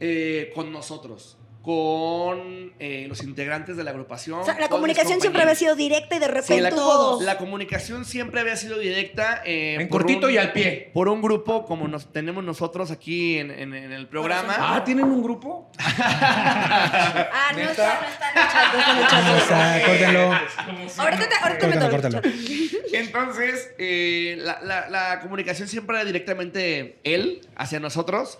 [0.00, 1.35] eh, con nosotros,
[1.66, 4.38] con eh, los integrantes de la agrupación.
[4.38, 7.20] O sea, la comunicación siempre había sido directa y de Sí, repente la, hubo...
[7.22, 9.42] la comunicación siempre había sido directa.
[9.44, 10.92] eh, En cortito un- y al pie.
[10.94, 14.54] Por un grupo como nos tenemos nosotros aquí en, en- en el programa.
[14.60, 15.68] Ah, ¿tienen un grupo?
[16.08, 19.22] Ah, no está, no está no está.
[19.22, 20.32] No está, córtenlo.
[20.98, 22.20] Ahorita te, ahorita te Córtalo, córtalo.
[22.92, 28.38] Entonces, eh, la, la- la comunicación siempre era directamente él hacia nosotros.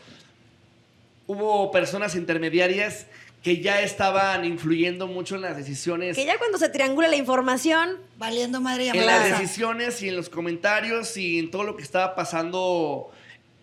[1.26, 3.06] Hubo personas intermediarias
[3.42, 6.16] que ya estaban influyendo mucho en las decisiones.
[6.16, 10.16] Que ya cuando se triangula la información, Valiendo madre y En las decisiones y en
[10.16, 13.10] los comentarios y en todo lo que estaba pasando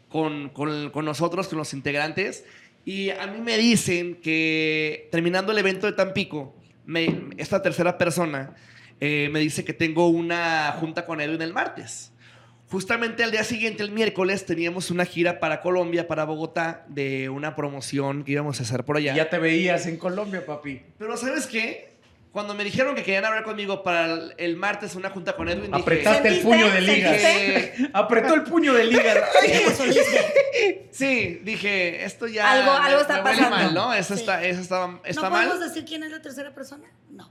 [0.10, 2.46] con, con- con nosotros, con los integrantes.
[2.86, 6.54] Y a mí me dicen que terminando el evento de Tampico,
[6.86, 8.56] me- esta tercera persona
[9.02, 12.12] eh, me dice que tengo una junta con Edwin el martes.
[12.74, 17.56] Justamente al día siguiente, el miércoles, teníamos una gira para Colombia, para Bogotá, de una
[17.56, 19.14] promoción que íbamos a hacer por allá.
[19.16, 20.82] Ya te veías en Colombia, papi.
[20.98, 21.94] Pero ¿sabes qué?
[22.32, 25.68] Cuando me dijeron que querían hablar conmigo para el, el martes una junta con Edwin,
[25.70, 25.82] dije...
[25.82, 27.10] Apretaste el puño de liga.
[27.16, 27.90] ¿Sentiste?
[27.94, 29.14] Apretó el puño de liga.
[30.92, 33.50] Sí, dije, esto ya Algo- me- algo está me pasando.
[33.50, 33.94] mal, ¿no?
[33.94, 34.22] Eso Sí.
[34.22, 35.48] está, eso está, está ¿No mal.
[35.48, 36.86] podemos decir quién es la tercera persona?
[37.10, 37.28] No.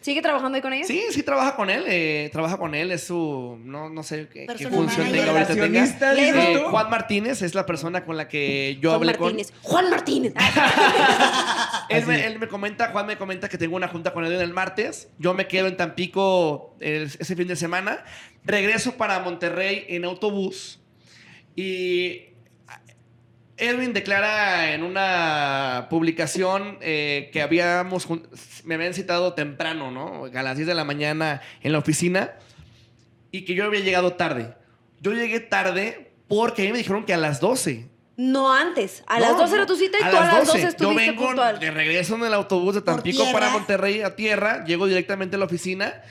[0.00, 0.86] ¿Sigue trabajando ahí con ellos?
[0.86, 4.46] Sí, sí trabaja con él, eh, trabaja con él, es su, no, no sé qué,
[4.56, 5.84] qué función tenga ahorita tenga.
[6.16, 6.62] Eh.
[6.70, 9.52] Juan Martínez es la persona con la que yo Juan hablé Martínez.
[9.62, 10.32] Juan Martínez.
[10.34, 10.42] con...
[11.96, 14.52] Él me, él me comenta, Juan me comenta que tengo una junta con él el
[14.52, 18.04] martes, yo me quedo en Tampico el- ese fin de semana,
[18.44, 20.80] regreso para Monterrey en autobús
[21.56, 22.27] y
[23.58, 28.06] Edwin declara en una publicación eh, que habíamos
[28.64, 30.24] me habían citado temprano, ¿no?
[30.26, 32.32] A las 10 de la mañana en la oficina
[33.30, 34.54] y que yo había llegado tarde.
[35.00, 37.86] Yo llegué tarde porque a mí me dijeron que a las 12.
[38.16, 39.04] No antes.
[39.06, 41.06] A No, las 12 no, era tu cita y tú a las 12 Yo estuviste
[41.10, 41.60] vengo puntual.
[41.60, 45.44] de regreso en el autobús de Tampico para Monterrey a tierra, llego directamente a la
[45.44, 46.02] oficina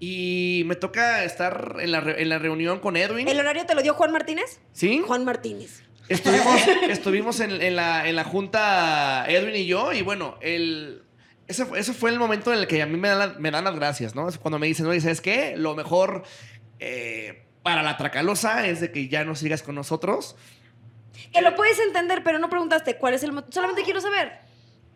[0.00, 3.26] y me toca estar en la, re- en la reunión con Edwin.
[3.26, 4.60] ¿El horario te lo dio Juan Martínez?
[4.72, 5.02] ¿Sí?
[5.04, 5.82] Juan Martínez.
[6.08, 11.02] Estuvimos, estuvimos en, la, en la junta Edwin y yo, y bueno, el,
[11.46, 14.28] ese, fue- el momento en el que a mí me dan, me las gracias, ¿no?
[14.28, 15.54] Es cuando me dicen, oye, ¿sabes qué?
[15.56, 16.22] Lo mejor
[16.78, 20.36] eh, para la Tracalosa es de que ya no sigas con nosotros.
[21.32, 23.52] Que lo puedes entender, pero no preguntaste cuál es el motivo.
[23.52, 24.47] Solamente quiero saber.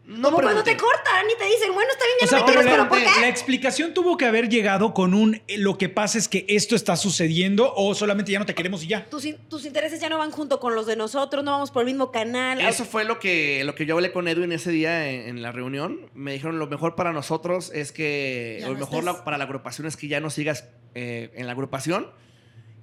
[0.05, 2.45] No Como cuando te cortan y te dicen, bueno, está bien, ya O sea, no
[2.47, 3.21] me pero quieres, la, pero ¿por qué?
[3.21, 6.75] la explicación tuvo que haber llegado con un eh, lo que pasa es que esto
[6.75, 9.09] está sucediendo o solamente ya no te queremos y ya.
[9.09, 11.87] Tus, tus intereses ya no van junto con los de nosotros, no vamos por el
[11.87, 12.61] mismo canal.
[12.61, 15.53] Eso fue lo que, lo que yo hablé con Edwin ese día en, en la
[15.53, 16.11] reunión.
[16.15, 19.45] Me dijeron, lo mejor para nosotros es que, Ya lo no mejor la- para la
[19.45, 22.11] agrupación es que ya no sigas eh, en la agrupación.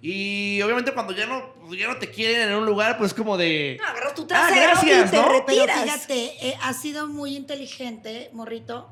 [0.02, 3.78] Y obviamente cuando ya no, ya no te quieren en un lugar, pues como de...
[3.82, 5.24] No, agarras tu Ah, trasero gracias, y te ¿no?
[5.46, 5.84] Pero retiras.
[5.84, 8.90] fíjate, eh, ha sido muy inteligente, Morrito,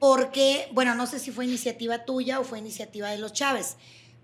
[0.00, 3.76] porque, bueno, no sé si fue iniciativa tuya o fue iniciativa de los Chávez,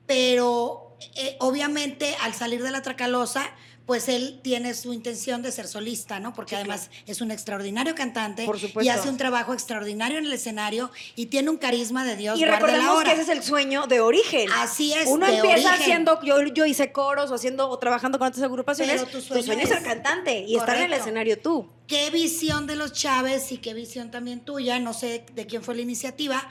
[0.06, 3.48] pero eh, obviamente al salir de la Tracalosa,
[3.88, 6.34] pues él tiene su intención de ser solista, ¿no?
[6.34, 10.90] Porque además es un extraordinario cantante Por y hace un trabajo extraordinario en el escenario
[11.16, 12.38] y tiene un carisma de Dios.
[12.38, 14.46] Y recordemos que ese es el sueño de origen.
[14.58, 15.72] Así es, Uno empieza origen.
[15.72, 18.96] haciendo, yo, yo hice coros o haciendo o trabajando con otras agrupaciones.
[18.96, 21.70] Pero tu tu sueño sueño, es es- ser cantante y estar en el escenario tú.
[21.86, 25.74] qué visión de los Chávez y qué visión también tuya, no sé de quién fue
[25.74, 26.46] la iniciativa,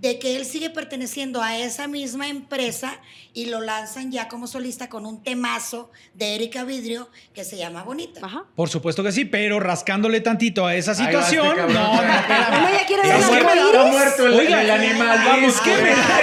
[0.00, 2.98] de que él sigue perteneciendo a esa misma empresa
[3.34, 7.82] y lo lanzan ya como solista con un temazo de Erika Vidrio que se llama
[7.82, 8.20] Bonita.
[8.24, 8.44] Ajá.
[8.56, 11.44] Por supuesto que sí, pero rascándole tantito a esa situación.
[11.46, 11.74] este cabrón.
[11.74, 12.58] no, no, espérame.
[12.60, 15.18] Uno ya quiere ver Es que me da- muerto el, Oiga, el animal.
[15.26, 16.20] Vamos, Es que me da,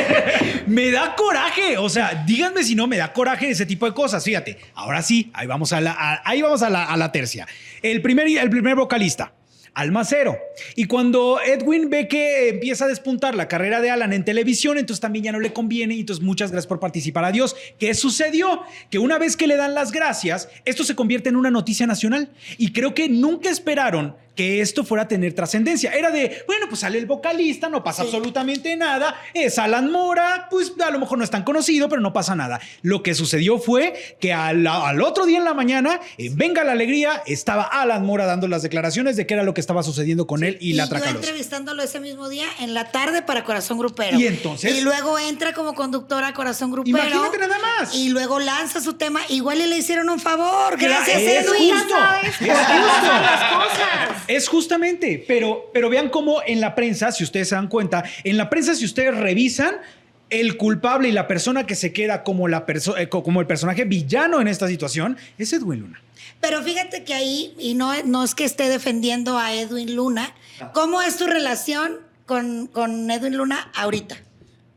[0.67, 1.77] me da coraje.
[1.77, 4.23] O sea, díganme si no me da coraje ese tipo de cosas.
[4.23, 7.47] Fíjate, ahora sí, ahí vamos a la, a- ahí vamos a la, a la tercia.
[7.83, 9.33] El primer, el primer vocalista.
[9.77, 10.39] Almacero.
[10.75, 14.99] Y cuando Edwin ve que empieza a despuntar la carrera de Alan en televisión, entonces
[14.99, 15.93] también ya no le conviene.
[15.93, 17.25] Y entonces muchas gracias por participar.
[17.25, 17.55] Adiós.
[17.77, 18.63] ¿Qué sucedió?
[18.89, 22.31] Que una vez que le dan las gracias, esto se convierte en una noticia nacional.
[22.57, 25.91] Y creo que nunca esperaron que esto fuera a tener trascendencia.
[25.91, 28.07] Era de, bueno, pues sale el vocalista, no pasa Sí.
[28.07, 29.15] absolutamente nada.
[29.33, 32.61] Es Alan Mora, pues a lo mejor no es tan conocido, pero no pasa nada.
[32.83, 36.71] Lo que sucedió fue que al, al otro día en la mañana, en Venga la
[36.73, 40.43] Alegría, estaba Alan Mora dando las declaraciones de qué era lo que estaba sucediendo con
[40.43, 44.19] él y, la yo entrevistándolo ese mismo día en la tarde para Corazón Grupero.
[44.19, 46.97] Y entonces- Y luego entra como conductora a Corazón Grupero.
[46.99, 47.95] Imagínate nada más.
[47.95, 49.21] Y luego lanza su tema.
[49.29, 50.77] Igual y le hicieron un favor.
[50.77, 51.73] Gracias, es Edwin.
[51.73, 51.95] justo.
[51.95, 54.23] sabes Es las cosas.
[54.27, 58.37] Es justamente, pero, pero vean cómo en la prensa, si ustedes se dan cuenta, en
[58.37, 59.75] la prensa, si ustedes revisan,
[60.29, 63.47] el culpable y la persona que se queda como, la perso- eh, co- como el
[63.47, 66.01] personaje villano en esta situación es Edwin Luna.
[66.41, 70.35] Pero fíjate que ahí, y no, no es que esté defendiendo a Edwin Luna,
[70.73, 71.93] ¿cómo es tu relación
[72.25, 74.17] con, con Edwin Luna ahorita?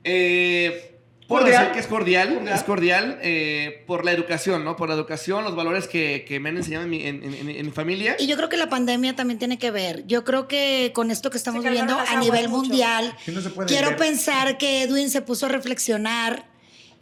[0.05, 0.90] Eh,
[1.31, 1.61] puedo Cordial.
[1.63, 4.77] decir que es cordial, es cordial eh, por la educación, ¿no?
[4.77, 7.73] Por la educación, los valores que, que me han enseñado en mi, en- en- mi
[7.73, 8.17] familia.
[8.19, 10.05] Y yo creo que la pandemia también tiene que ver.
[10.07, 12.63] Yo creo que con esto que estamos viviendo a nivel mucho.
[12.69, 13.97] mundial, no quiero ver.
[13.97, 16.50] pensar que Edwin se puso a reflexionar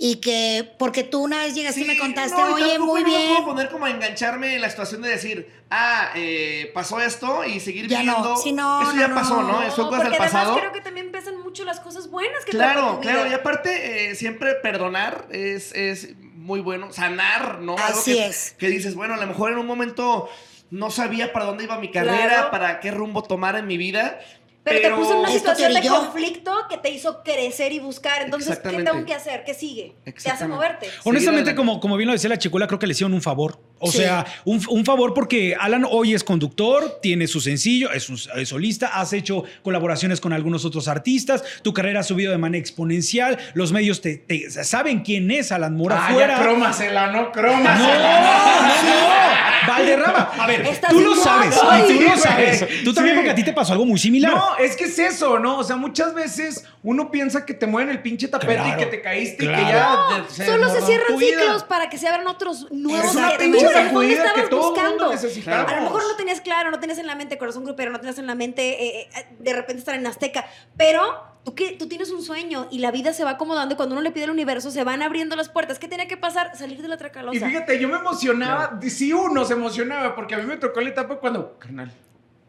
[0.00, 3.06] y que, porque tú una vez llegaste y me contaste, no, y oye, muy no
[3.08, 3.28] bien.
[3.34, 7.58] puedo poner como a engancharme en la situación de decir, ah, eh, pasó esto y
[7.58, 8.36] seguir Ya no, viviendo.
[8.36, 9.60] sí, no, Eso no, ya no, pasó, ¿no?
[9.60, 10.52] no, Son cosas porque del pasado.
[10.52, 13.24] además creo que también pesan mucho las cosas buenas que Claro, claro.
[13.24, 13.30] vida.
[13.30, 16.92] Y aparte, eh, siempre perdonar es, es muy bueno.
[16.92, 17.76] Sanar, ¿no?
[17.76, 18.54] Algo Así que, es.
[18.56, 20.28] Que dices, bueno, a lo mejor en un momento
[20.70, 22.50] no sabía para dónde iba mi carrera, Claro.
[22.52, 24.20] para qué rumbo tomar en mi vida.
[24.64, 28.20] Pero, te puso en una situación de conflicto que te hizo crecer y buscar.
[28.22, 29.42] Entonces, ¿qué tengo que hacer?
[29.44, 29.94] ¿Qué sigue?
[30.22, 30.88] Te hace moverte.
[31.04, 33.58] Honestamente, como, como bien lo decía la chicuela, creo que le hicieron un favor.
[33.78, 33.98] O Sí.
[33.98, 38.48] sea, un, un favor porque Alan hoy es conductor, tiene su sencillo, es, un, es
[38.48, 43.38] solista, has hecho colaboraciones con algunos otros artistas, tu carrera ha subido de manera exponencial,
[43.54, 46.36] los medios te, te- saben quién es Alan Mora Ah, fuera.
[46.38, 47.78] ya crómasela, no No, crómasela.
[47.78, 49.47] no, no.
[49.68, 50.30] Valderrama.
[50.38, 51.54] A ver, Estás tú lo sabes.
[51.54, 52.18] tú Sí, lo güey.
[52.18, 52.64] sabes.
[52.84, 53.18] Tú también, Sí.
[53.18, 54.32] porque a ti te pasó algo muy similar.
[54.32, 55.58] No, es que es eso, ¿no?
[55.58, 58.86] O sea, muchas veces uno piensa que te mueven el pinche tapete Claro, y que
[58.86, 59.62] te caíste claro.
[59.62, 61.40] y que ya No, de- se solo se desmoronó cierran tu vida.
[61.40, 65.10] ciclos para que se abran otros nuevos Es una que pinche todo el mundo buscando.
[65.12, 65.72] necesitamos.
[65.72, 68.18] A lo mejor no tenías claro, no tenías en la mente corazón grupero, no tenías
[68.18, 70.46] en la mente eh, eh, de repente estar en Azteca,
[70.76, 71.02] pero
[71.48, 74.02] tú, que, tú tienes un sueño y la vida se va acomodando y cuando uno
[74.02, 75.78] le pide al universo se van abriendo las puertas.
[75.78, 76.54] ¿Qué tiene que pasar?
[76.54, 77.36] Salir de la tracalosa.
[77.36, 80.90] Y fíjate, yo me emocionaba, sí uno se emocionaba, porque a mí me tocó la
[80.90, 81.90] etapa cuando, carnal,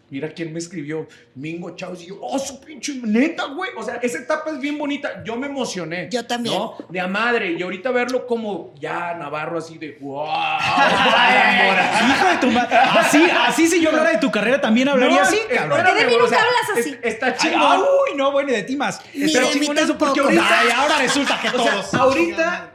[0.10, 3.72] mira quién me escribió, Mingo Chaus, y yo, oh, su pinche neta, güey.
[3.78, 6.08] O sea, esa etapa es bien bonita, yo me emocioné.
[6.12, 6.56] Yo también.
[6.58, 6.76] ¿no?
[6.90, 10.26] De a madre, y ahorita verlo como ya Navarro así de, wow.
[12.10, 12.76] Hijo de tu madre.
[12.78, 15.82] Así, así si yo hablara de tu carrera, también hablaría así, cabrón.
[15.84, 16.90] ¿Por qué de mí nunca hablas así?
[17.02, 17.80] es- está Ay, chingón.
[17.80, 19.02] uy, no, bueno, de ti más.
[19.14, 20.60] Ni Está de mí chingón eso porque ahorita.
[20.60, 21.94] Ay, ahora resulta que O sea, todos.
[21.94, 22.72] ahorita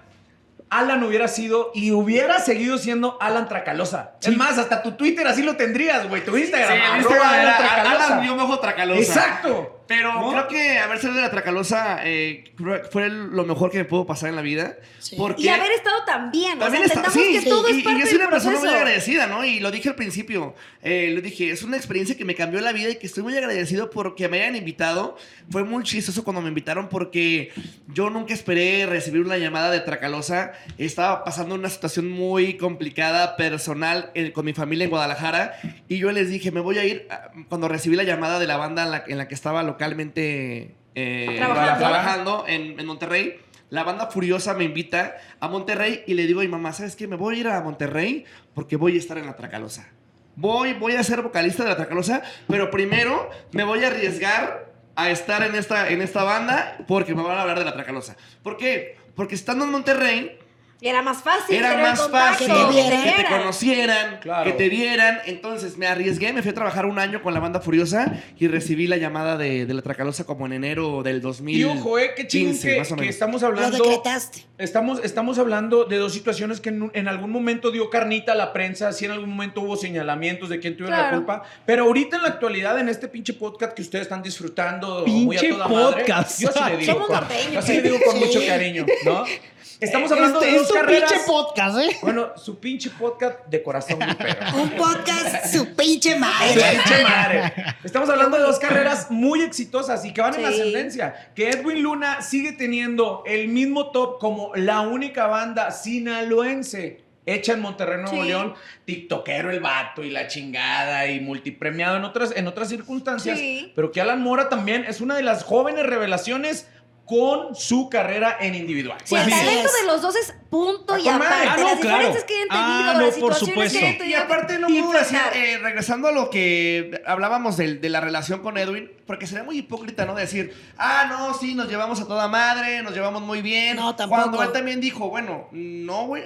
[0.79, 4.15] Alan hubiera sido y hubiera seguido siendo Alan Tracalosa.
[4.21, 6.25] Es más, hasta tu Twitter así lo tendrías, güey.
[6.25, 7.03] Tu Instagram.
[7.03, 8.07] Sí, el Alan Tracalosa.
[8.07, 9.01] Alan guion bajo Tracalosa.
[9.01, 9.74] Exacto.
[9.87, 10.31] Pero ¿No?
[10.31, 12.45] creo que haber salido de la Tracalosa eh,
[12.91, 14.77] fue lo mejor que me pudo pasar en la vida.
[14.99, 15.17] Sí.
[15.17, 16.59] Porque Y haber estado tan bien.
[16.59, 18.53] También o sea, está, sí, que todo y, es y parte yo soy una persona
[18.53, 18.79] muy proceso.
[18.83, 19.45] agradecida, ¿no?
[19.45, 22.73] Y lo dije al principio, eh, lo dije, es una experiencia que me cambió la
[22.73, 25.17] vida y que estoy muy agradecido porque me hayan invitado.
[25.51, 27.53] Fue muy chistoso cuando me invitaron porque
[27.89, 30.53] yo nunca esperé recibir una llamada de Tracalosa.
[30.79, 35.59] Estaba pasando una situación muy complicada, personal, eh, con mi familia en Guadalajara
[35.89, 37.07] y yo les dije, me voy a ir,
[37.49, 41.35] cuando recibí la llamada de la banda en la, en la que estaba localmente eh,
[41.37, 41.79] Trabajando.
[41.79, 43.41] trabajando en, en Monterrey.
[43.71, 47.09] La banda Furiosa me invita a Monterrey y le digo a mi mamá, ¿sabes qué?
[47.09, 49.89] Me voy a ir a Monterrey porque voy a estar en la Tracalosa.
[50.37, 55.11] Voy, voy a ser vocalista de la Tracalosa, pero primero me voy a arriesgar a
[55.11, 58.17] estar en esta, en esta banda porque me van a hablar de la Tracalosa.
[58.45, 58.97] ¿Por qué?
[59.17, 60.39] Porque estando en Monterrey,
[60.87, 61.57] Era más fácil.
[61.57, 63.03] era más contacto, fácil que te vieran.
[63.05, 64.45] que te conocieran, Claro.
[64.45, 65.19] que te vieran.
[65.25, 68.87] Entonces me arriesgué, me fui a trabajar un año con la banda Furiosa y recibí
[68.87, 71.57] la llamada de, de la Tracalosa como en enero del 2000.
[71.59, 73.15] Y ojo, eh, qué chingón que, más o que menos.
[73.15, 73.79] estamos Lo hablando.
[73.79, 74.45] decretaste.
[74.59, 78.93] Estamos, estamos hablando de dos situaciones que en, algún momento dio carnita a la prensa,
[78.93, 82.29] sí en algún momento hubo señalamientos de quién tuvo la culpa, pero ahorita en la
[82.29, 86.41] actualidad, en este pinche podcast que ustedes están disfrutando muy a Pinche toda madre, podcast.
[86.41, 88.25] yo sí le digo, Somos con, norteños, yo sí le digo con Sí.
[88.27, 89.25] mucho cariño, ¿no?
[89.81, 91.13] Estamos hablando Este de dos es carreras.
[91.13, 91.97] pinche podcast, ¿eh?
[92.03, 94.57] Bueno, su pinche podcast de corazón, mi perro.
[94.63, 96.55] Un podcast, su pinche madre.
[96.55, 97.53] Pinche madre.
[97.85, 101.33] Estamos hablando de dos carreras muy exitosas y que van en ascendencia.
[101.35, 107.61] Que Edwin Luna sigue teniendo el mismo top como la única banda sinaloense hecha en
[107.61, 108.29] Monterrey, Nuevo Sí.
[108.29, 108.55] León.
[108.85, 113.39] TikTokero el vato y la chingada y multipremiado en otras, en otras circunstancias.
[113.39, 113.73] Sí.
[113.75, 116.69] Pero que Alan Mora también es una de las jóvenes revelaciones
[117.05, 118.97] con su carrera en individual.
[119.05, 119.81] Sí, Pues el talento es.
[119.83, 121.35] de los dos es punto y aparte.
[121.49, 121.97] Ah, no, las claro.
[121.99, 124.05] diferencias que hayan tenido, Ah, no, las por situaciones supuesto.
[124.05, 128.01] que Y aparte no puedo decir, eh, regresando a lo que hablábamos del- de, la
[128.01, 130.15] relación con Edwin, porque sería muy hipócrita, ¿no?
[130.15, 133.77] Decir, ah, no, sí, nos llevamos a toda madre, nos llevamos muy bien.
[133.77, 134.23] No, tampoco.
[134.23, 136.23] Cuando él también dijo, bueno, no, güey,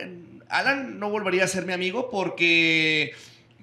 [0.48, 3.12] Alan no volvería a ser mi amigo porque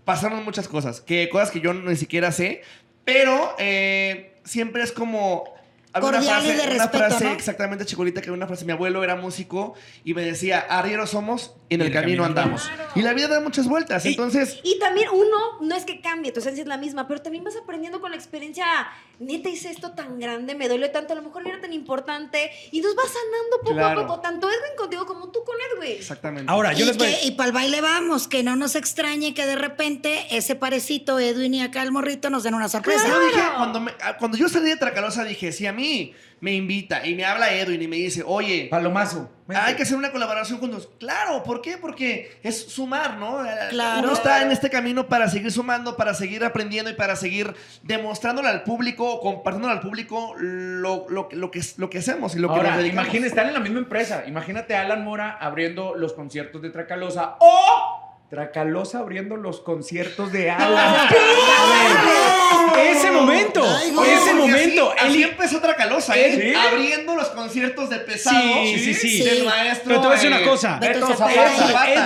[0.04, 2.62] pasaron muchas cosas, que cosas que yo ni siquiera sé,
[3.06, 5.55] pero eh, siempre es como...
[5.96, 7.32] había una Cordial y frase, de una respeto, frase ¿no?
[7.32, 11.76] exactamente chicolita que una frase mi abuelo era músico y me decía arrieros somos y
[11.76, 14.78] en Y el, camino, camino andamos y la vida da muchas vueltas Y- entonces Y
[14.80, 18.00] también uno, no es que cambie, tu esencia es la misma, pero también vas aprendiendo
[18.02, 18.66] con la experiencia,
[19.20, 22.52] neta hice esto tan grande, me dolió tanto, a lo mejor no era tan importante,
[22.72, 24.02] y nos vas sanando poco Claro.
[24.02, 25.98] a poco, tanto Edwin contigo como tú con Edwin.
[25.98, 28.76] exactamente Ahora, yo y, les voy que- y para el baile vamos, que no nos
[28.76, 33.08] extrañe que de repente ese parecito Edwin y acá el morrito nos den una sorpresa.
[33.08, 36.54] Yo dije, cuando, me- ah, cuando yo salí de Tracalosa dije, si a mí me
[36.54, 39.30] invita y me habla Edwin y me dice, oye, Palomazo.
[39.48, 39.64] vente.
[39.64, 40.90] hay que hacer una colaboración juntos.
[41.00, 41.78] Claro, ¿por qué?
[41.78, 43.46] Porque es sumar, ¿no?
[43.46, 44.04] Eh, Claro.
[44.04, 48.50] Uno está en este camino para seguir sumando, para seguir aprendiendo y para seguir demostrándole
[48.50, 52.62] al público, compartiéndole al público lo, lo, lo que, lo que hacemos y lo que
[52.62, 53.06] nos dedicamos.
[53.06, 54.24] imagínate, están en la misma empresa.
[54.28, 60.50] Imagínate a Alan Mora abriendo los conciertos de Tracalosa o Tracalosa abriendo los conciertos de
[60.52, 61.08] Alan.
[62.78, 64.12] Ese momento, Ay, güey.
[64.12, 64.92] ese momento.
[64.98, 66.52] Así, así el- empezó Tracalosa, ¿eh?
[66.54, 66.54] ¿Sí?
[66.74, 68.38] Abriendo los conciertos de pesado.
[68.64, 69.24] Sí, sí, sí.
[69.24, 69.44] Del Sí.
[69.44, 69.84] maestro.
[69.88, 70.80] Pero te voy a decir una eh, cosa.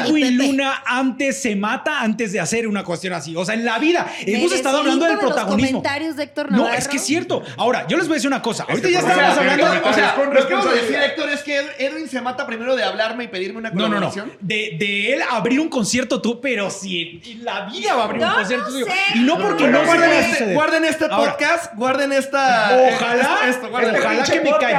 [0.05, 0.37] Edwin.
[0.37, 3.35] Luna antes se mata antes de hacer una cuestión así.
[3.35, 5.81] O sea, en la vida hemos estado hablando del de los protagonismo.
[5.81, 7.41] comentarios de Héctor No, es que es cierto.
[7.57, 8.63] Ahora, yo les voy a decir una cosa.
[8.69, 9.89] Ahorita Este ya estábamos es hablando.
[9.89, 10.95] o sea, lo que vamos a decir.
[10.95, 13.81] Héctor, es que Ed- Edwin se mata primero de hablarme y pedirme una No, no,
[13.81, 13.95] no.
[14.09, 14.31] colaboración.
[14.41, 18.23] De, de él abrir un concierto tú, pero si en la vida va a abrir
[18.23, 18.85] un concierto sé.
[19.15, 22.71] Y no porque no, se guarden, este, guarden este Ahora, podcast, guarden esta.
[22.95, 23.95] Ojalá, esto, esto, guarden.
[23.97, 24.75] ojalá que me calle.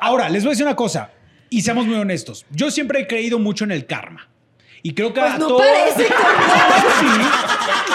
[0.00, 1.10] Ahora, les voy a decir una cosa.
[1.50, 2.44] Y seamos muy honestos.
[2.50, 4.28] Yo siempre he creído mucho en el karma.
[4.82, 6.06] Y creo que Pues a no todos- parece.
[7.00, 7.06] Sí,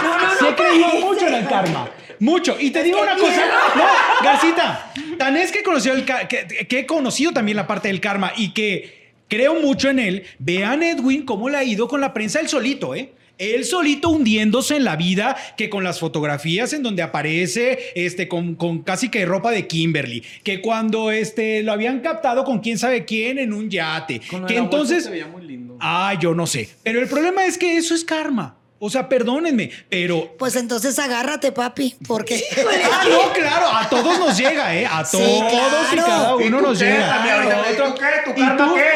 [0.03, 1.05] No, no, sí he creído parece.
[1.05, 1.89] mucho en el karma.
[2.19, 2.55] Mucho.
[2.59, 3.41] Y te digo una cosa.
[3.75, 3.83] No,
[4.23, 4.91] Garcita.
[5.17, 7.99] Tan es que he, conocido el ca- que, que he conocido también la parte del
[7.99, 9.00] karma y que
[9.31, 10.23] creo mucho en él.
[10.39, 13.13] Vean Edwin cómo le ha ido con la prensa él solito, ¿eh?
[13.37, 18.53] Él solito hundiéndose en la vida, que con las fotografías en donde aparece este, con,
[18.53, 23.03] con casi que ropa de Kimberly, que cuando este, lo habían captado con quién sabe
[23.05, 25.05] quién en un yate, Con que entonces...
[25.05, 25.75] se veía muy lindo.
[25.79, 26.69] Ah, yo no sé.
[26.83, 28.60] Pero el problema es que eso es karma.
[28.83, 30.35] O sea, perdónenme, pero.
[30.39, 32.43] Pues entonces agárrate, papi, porque
[32.91, 34.87] Ah, no, claro, a todos nos llega, ¿eh?
[34.87, 36.07] A Sí, todos y claro.
[36.07, 36.85] cada ¿Y uno tú nos qué?
[36.85, 37.07] llega.
[37.07, 38.31] También ahorita, ¿y tú qué?
[38.33, 38.73] ¿Tu ¿Y karma tú?
[38.75, 38.91] qué?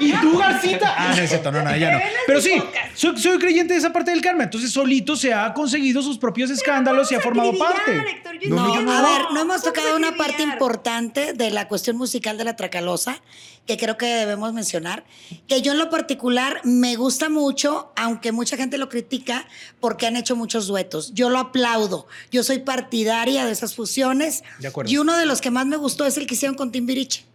[0.06, 0.94] ¿Y tú, casita.
[0.96, 2.00] Ah, no es cierto, no, no, ya no.
[2.26, 2.60] Pero sí,
[2.94, 4.44] soy, soy creyente de esa parte del karma.
[4.44, 7.96] Entonces, solito se ha conseguido sus propios escándalos y ha formado parte.
[7.98, 8.92] Héctor, yo No, entiendo.
[8.92, 13.20] a ver, no hemos tocado una parte importante de la cuestión musical de la Tracalosa,
[13.66, 15.04] que creo que debemos mencionar,
[15.46, 19.46] que yo en lo particular me gusta mucho, aunque mucha gente lo critica,
[19.80, 21.12] porque han hecho muchos duetos.
[21.12, 22.06] Yo lo aplaudo.
[22.32, 24.42] Yo soy partidaria de esas fusiones.
[24.58, 24.90] De acuerdo.
[24.90, 27.26] Y uno de los que más me gustó es el que hicieron con Timbiriche.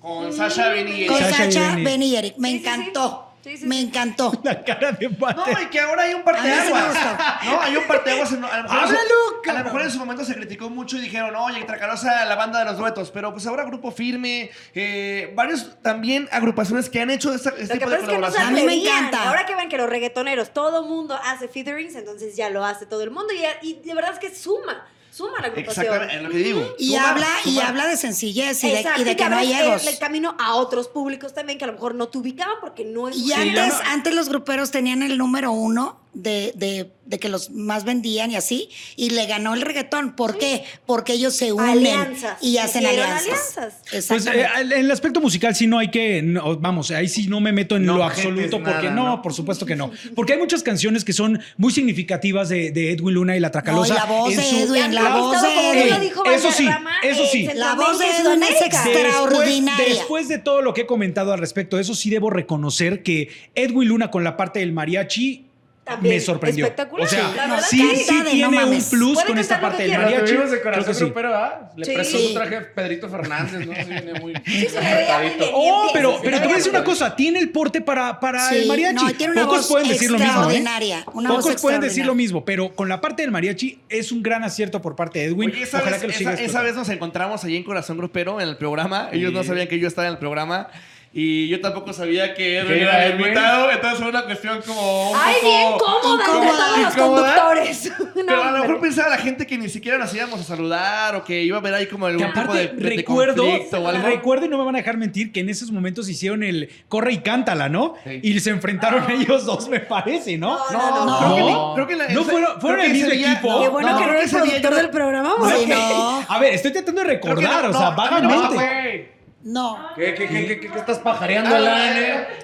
[0.00, 1.84] Con Sasha Beni y Con Sasha y Sacha, Benny.
[1.84, 2.34] Ben y Eric.
[2.38, 2.68] Me Sí, sí, sí.
[2.70, 3.29] encantó.
[3.42, 4.32] Sí, sí, me encantó.
[4.44, 5.52] La cara de No, Pate.
[5.62, 6.94] y que ahora hay un parteaguas.
[7.44, 8.32] No, hay un parteaguas.
[8.32, 9.14] en- A lo mejor, en su- ¡Háblalo,
[9.48, 12.58] a lo mejor en su momento se criticó mucho y dijeron, oye, Tracalosa, la banda
[12.58, 13.10] de los duetos.
[13.10, 17.68] Pero pues ahora Grupo Firme, eh, varios también agrupaciones que han hecho esta- este Lo
[17.68, 18.46] que tipo de que no colaboración.
[18.46, 19.28] A mí me encanta.
[19.28, 23.02] Ahora que ven que los reggaetoneros, todo mundo hace featurings, entonces ya lo hace todo
[23.02, 23.32] el mundo.
[23.62, 25.84] Y, y de verdad es que suma, suma la agrupación.
[25.86, 26.74] Exactamente, es lo que digo.
[26.78, 27.68] Y Suma, habla, y suma.
[27.68, 29.86] habla de sencillez y de, y de que no hay el- egos.
[29.86, 33.08] El, camino a otros públicos también que a lo mejor no te ubicaban porque no
[33.08, 37.50] es Y antes, antes los gruperos tenían el número uno de, de- de que los
[37.50, 40.14] más vendían y así, y le ganó el reggaetón.
[40.14, 40.62] ¿Por qué?
[40.86, 42.38] Porque ellos se unen Alianzas.
[42.40, 43.56] y hacen alianzas.
[43.56, 44.06] alianzas.
[44.06, 47.40] Pues eh, en el aspecto musical sí no hay que, no, vamos, ahí sí no
[47.40, 49.22] me meto en No lo absoluto porque nada, no, ¿no?
[49.22, 49.90] por supuesto que no.
[50.14, 53.92] Porque hay muchas canciones que son muy significativas de, de Edwin Luna y La Tracalosa.
[53.92, 56.06] y la voz en de Edwin, la voz de
[56.36, 56.68] Eso sí,
[57.02, 57.48] eso sí.
[57.56, 59.84] La voz de Edwin es extraordinaria.
[59.84, 63.02] Después, después de todo lo que he comentado al respecto de eso, sí debo reconocer
[63.02, 65.46] que Edwin Luna con la parte del mariachi
[65.90, 66.64] También, me sorprendió.
[66.64, 67.06] espectacular.
[67.06, 67.96] O sea, Sí, la verdad sí,
[68.28, 69.92] tiene No un plus con esta lo parte del.
[69.92, 70.24] Lo mariachi.
[70.26, 71.04] tuvimos de corazón que sí.
[71.04, 71.70] grupero, ¿ah?
[71.76, 71.92] Le Sí.
[71.94, 73.74] prestó su traje Pedrito Fernández, ¿no?
[73.74, 74.34] Sí, viene muy...
[74.46, 75.34] Sí, se bien.
[75.52, 78.18] Oh, bien, pero, pero se te voy a decir una cosa, tiene el porte para,
[78.20, 78.94] para Sí, el mariachi.
[79.04, 80.36] no, tiene una Pocos voz pueden decir lo mismo, ¿eh?
[80.36, 84.12] extraordinaria, una voz Pocos pueden decir lo mismo, pero con la parte del mariachi es
[84.12, 85.50] un gran acierto por parte de Edwin.
[85.50, 88.40] Oye, esa, Ojalá vez, que lo esa- esa vez nos encontramos allí en Corazón Grupero
[88.40, 89.08] en el programa.
[89.12, 90.68] Ellos no sabían que yo estaba en el programa.
[91.12, 93.26] Y yo tampoco sabía que Edwin ¿Que era era el Edwin?
[93.26, 93.70] invitado.
[93.72, 95.48] Entonces fue una cuestión como un Ay, poco...
[95.50, 97.34] bien cómoda entre incómoda, los incómoda.
[97.34, 97.92] conductores.
[98.14, 101.16] Pero No, a lo mejor pensaba la gente que ni siquiera nos íbamos a saludar
[101.16, 103.80] o que iba a haber ahí como algún tipo aparte, de, de- de recuerdo, conflicto
[103.80, 104.06] o algo.
[104.06, 107.12] recuerdo y no me van a dejar mentir que en esos momentos hicieron el corre
[107.14, 107.94] y cántala, ¿no?
[108.04, 108.20] Sí.
[108.22, 110.58] Y se enfrentaron ellos dos, me parece, ¿no?
[110.70, 111.72] No, No, creo que, no.
[111.74, 113.62] creo que la- No fueron- el mismo equipo.
[113.62, 114.30] Qué bueno no, que no era el
[114.62, 115.34] no- del programa.
[115.40, 119.14] No, A ver, estoy tratando de recordar, no, o sea, no vagamente.
[119.42, 119.90] No.
[119.96, 122.38] ¿Qué, qué, qué, qué, qué, estás pajareando al aire?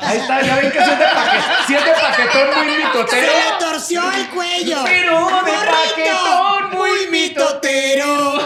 [0.00, 3.32] Ahí está, ya ven que siete, paque, siete paquetón muy Se mitotero.
[3.32, 4.78] le torció el cuello.
[4.84, 8.38] Pero de paquetón muy mitotero.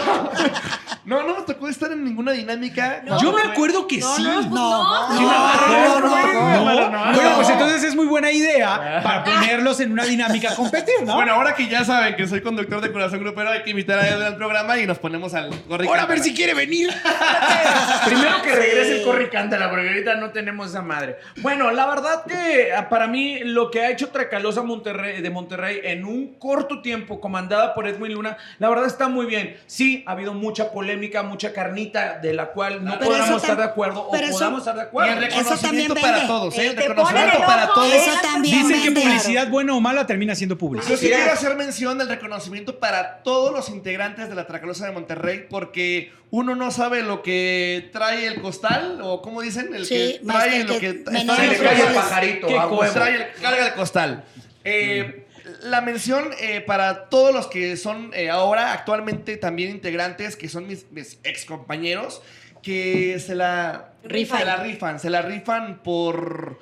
[1.03, 3.01] No, no me tocó estar en ninguna dinámica.
[3.05, 3.19] No.
[3.21, 4.23] Yo me acuerdo que No, sí.
[4.23, 5.21] no, No, no.
[5.21, 10.05] no, no, no, No, Bueno, pues entonces es muy buena idea para ponerlos en una
[10.05, 11.15] dinámica a competir, ¿no?
[11.15, 14.07] Bueno, ahora que ya saben que soy conductor de Corazón Grupero, hay que invitar a
[14.07, 16.89] Edwin al programa y nos ponemos al gorri ahora a ver si quiere venir.
[18.05, 21.17] Primero que regrese el corre y cántala, porque ahorita no tenemos esa madre.
[21.37, 25.79] Bueno, la verdad que ah, para mí lo que ha hecho Tracalosa Monterrey, de Monterrey
[25.83, 29.57] en un corto tiempo, comandada por Edwin Luna, la verdad está muy bien.
[29.67, 30.90] Sí, ha habido mucha polémica,
[31.23, 34.75] mucha carnita, de la cual no Pero podamos estar de acuerdo o eso- podamos estar
[34.75, 35.19] de Y el acuerdo.
[35.21, 36.61] reconocimiento para todos, ¿eh?
[36.61, 37.93] El Eh, te reconocimiento el para todos.
[37.93, 40.97] Eso también Dicen que publicidad buena o mala termina siendo Yo publicidad.
[40.97, 45.45] sí quiero hacer mención del reconocimiento para todos los integrantes de la Tracalosa de Monterrey
[45.49, 50.25] porque uno no sabe lo que trae el costal o como dicen, el Sí, que
[50.25, 52.47] trae el lo que que cae el pajarito,
[52.93, 54.23] trae el, carga el costal.
[54.63, 55.25] Eh,
[55.61, 60.67] la mención eh, para todos los que son eh, ahora actualmente también integrantes, que son
[60.67, 62.21] mis, mis ex compañeros,
[62.61, 64.39] que se la Rifan.
[64.39, 66.59] se la rifan, se la rifan por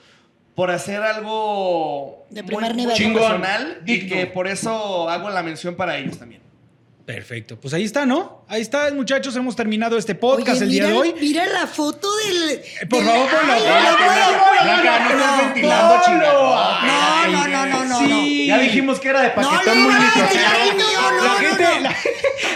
[0.55, 2.95] por hacer algo De primer muy nivel.
[2.97, 3.41] Chingón.
[3.85, 6.41] y que por eso hago la mención para ellos también.
[7.05, 7.59] Perfecto.
[7.59, 8.43] Pues ahí está, ¿no?
[8.47, 9.35] Ahí está, muchachos.
[9.35, 11.15] Hemos terminado este podcast Oye, el día de hoy.
[11.19, 12.49] Mira la foto del.
[12.51, 16.85] Eh, por favor, ponla, Ay, ponla, no no estás No, ventilando, no.
[16.85, 17.99] No, no, no, no, no.
[21.81, 21.95] La,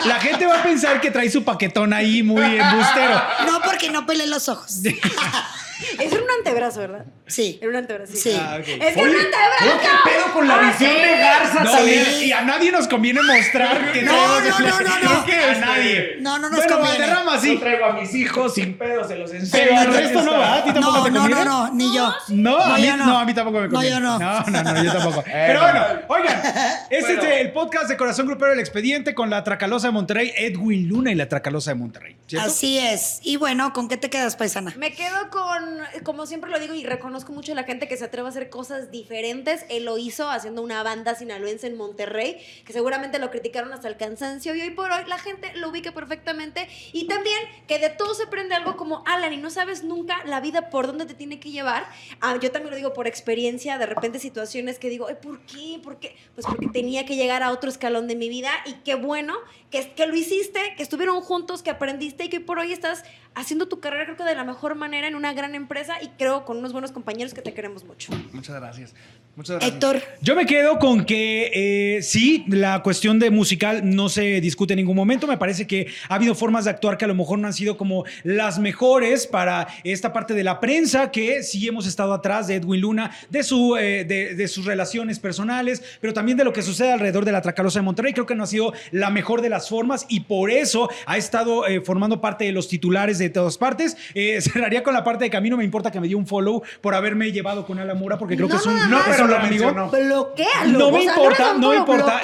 [0.05, 3.21] la gente va a pensar que trae su paquetón ahí muy embustero.
[3.45, 4.79] No, porque no pelé los ojos.
[5.99, 7.05] Es un antebrazo, ¿verdad?
[7.27, 7.57] Sí.
[7.61, 8.13] Era un antebrazo.
[8.15, 8.35] Sí.
[8.39, 8.57] Ah.
[8.59, 9.79] Es que Oye, un antebrazo.
[9.81, 11.01] ¿qué pedo con la Ah, visión sí.
[11.01, 12.05] de Garza No, también?
[12.19, 15.25] y, y a nadie nos conviene mostrar que No, no, el- no, no, no.
[15.25, 16.15] que A este- nadie.
[16.19, 16.99] No, no nos bueno, conviene.
[16.99, 17.57] Valderrama Yo sí.
[17.57, 19.65] traigo a mis hijos sin pedo, se los enseño.
[19.69, 20.31] Pero resto no.
[20.31, 20.57] ¿verdad?
[20.59, 21.45] ¿A ti tampoco No, te no, conviene?
[21.45, 22.13] no, no, ni yo.
[22.29, 23.17] No, a mí yo no.
[23.19, 23.95] a mí tampoco me No, conviene.
[23.95, 24.19] yo no.
[24.19, 25.23] No, no, no, yo tampoco.
[25.31, 26.41] Pero bueno, oigan,
[26.89, 27.23] este Bueno.
[27.23, 31.11] es el podcast de Corazón Grupero del Expediente con la Tracalosa de Monterrey, Edwin Luna
[31.11, 32.15] y la Tracalosa de Monterrey.
[32.27, 32.47] ¿cierto?
[32.47, 33.19] Así es.
[33.23, 34.73] Y bueno, ¿con qué te quedas, paisana?
[34.77, 35.72] Me quedo con,
[36.03, 38.49] como siempre lo digo y reconozco mucho a la gente que se atreve a hacer
[38.49, 39.65] cosas diferentes.
[39.69, 43.97] Él lo hizo haciendo una banda sinaloense en Monterrey, que seguramente lo criticaron hasta el
[43.97, 46.67] cansancio y hoy por hoy la gente lo ubique perfectamente.
[46.91, 50.39] Y también que de todo se aprende algo como Alan y no sabes nunca la
[50.39, 51.85] vida por dónde te tiene que llevar.
[52.21, 55.79] Ah, yo también lo digo por experiencia, de repente situaciones que digo, "Ay, ¿por qué?
[55.83, 56.15] ¿Por qué?
[56.35, 59.35] Pues porque tenía que llegar a otro escalón de mi vida y qué bueno
[59.71, 63.03] que, que lo hiciste, que estuvieron juntos, que aprendiste y que por hoy estás
[63.35, 66.45] haciendo tu carrera creo que de la mejor manera en una gran empresa y creo
[66.45, 68.11] con unos buenos compañeros que te queremos mucho.
[68.31, 68.93] Muchas gracias.
[69.35, 69.73] Muchas gracias.
[69.73, 74.73] Héctor, Yo me quedo con que eh, sí, la cuestión de musical no se discute
[74.73, 75.25] en ningún momento.
[75.25, 77.75] Me parece que ha habido formas de actuar que a lo mejor no han sido
[77.75, 82.55] como las mejores para esta parte de la prensa, que sí hemos estado atrás de
[82.55, 86.61] Edwin Luna, de, su, eh, de, de sus relaciones personales, pero también de lo que
[86.61, 88.13] sucede alrededor de la Tracalosa de Monterrey.
[88.13, 91.65] Creo que no ha sido la mejor de las formas y por eso ha estado
[91.65, 93.97] eh, formando parte de los titulares de todas partes.
[94.13, 95.57] Eh, cerraría con la parte de Camino.
[95.57, 98.47] Me importa que me dio un follow por haberme llevado con Ala Mora, porque creo
[98.47, 99.73] que es un, No, es pero lo amigo.
[99.73, 100.79] Bloquéalo.
[100.79, 102.21] No o me sea, importa, no me importa.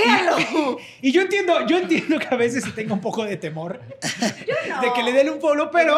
[1.02, 3.80] Y, y yo entiendo, yo entiendo que a veces sí tengo un poco de temor
[4.82, 5.98] de que le den un follow, pero.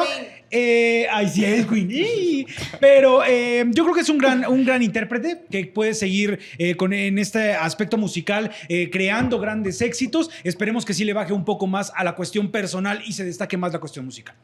[0.53, 1.89] Eh, ay, sí, Edwin.
[1.89, 2.45] ¡ih!
[2.79, 6.75] Pero eh, yo creo que es un gran, un gran intérprete que puede seguir eh,
[6.75, 10.29] con, en este aspecto musical eh, creando grandes éxitos.
[10.43, 13.57] Esperemos que sí le baje un poco más a la cuestión personal y se destaque
[13.57, 14.35] más la cuestión musical.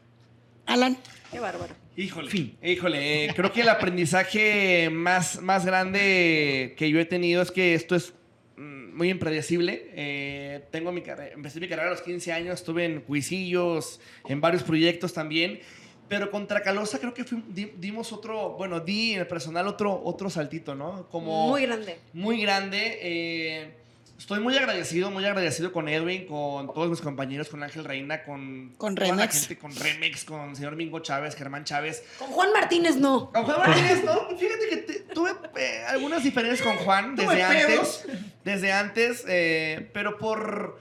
[0.68, 0.98] Alan.
[1.32, 1.74] Qué bárbaro.
[1.96, 2.56] Híjole, Fin.
[2.62, 7.74] híjole, eh, creo que el aprendizaje más, más grande que yo he tenido es que
[7.74, 8.14] esto es
[8.56, 9.90] mm, muy impredecible.
[9.94, 14.00] Eh, tengo mi carrera, empecé mi carrera a los 15 años, estuve en cuisillos,
[14.30, 15.60] en varios proyectos también,
[16.08, 20.00] pero contra Calosa creo que fui- di- dimos otro, bueno, di en el personal otro,
[20.06, 21.08] otro saltito, ¿no?
[21.10, 21.98] Como Muy grande.
[22.14, 23.00] muy grande.
[23.02, 23.72] eh,
[24.18, 28.74] estoy muy agradecido, muy agradecido con Edwin, con todos mis compañeros, con Ángel Reina, con,
[28.78, 29.40] Con toda la Remex.
[29.42, 32.04] gente, con Remex, con el señor Mingo Chávez, Germán Chávez.
[32.20, 33.32] Con Juan Martínez no.
[33.32, 34.38] Con Juan Martínez, ¿no?
[34.38, 37.66] Fíjate que te- tuve eh, algunas diferencias con Juan Tuve desde antes.
[37.68, 38.06] pedos.
[38.44, 40.80] Desde antes, eh, pero por.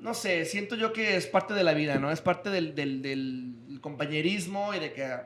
[0.00, 2.10] No sé, siento yo que es parte de la vida, ¿no?
[2.12, 5.16] Es parte del, del- del compañerismo y de que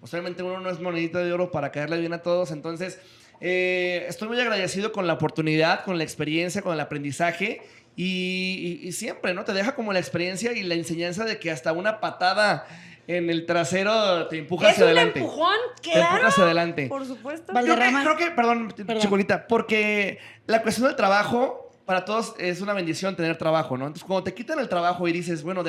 [0.00, 2.50] posiblemente uno no es monedita de oro para caerle bien a todos.
[2.50, 2.98] Entonces,
[3.46, 7.60] eh, estoy muy agradecido con la oportunidad, con la experiencia, con el aprendizaje.
[7.94, 9.44] Y, y- y siempre, ¿no?
[9.44, 12.66] Te deja como la experiencia y la enseñanza de que hasta una patada
[13.06, 15.20] en el trasero te empuja Es hacia un adelante.
[15.20, 16.26] empujón, Te empuja claro.
[16.28, 16.86] hacia adelante.
[16.88, 17.52] Por supuesto.
[17.52, 18.98] Que, creo que- perdón, Perdón.
[19.00, 23.86] Chicolita, porque la cuestión del trabajo para todos es una bendición tener trabajo, ¿no?
[23.86, 25.62] Entonces, cuando te quitan el trabajo y dices, bueno,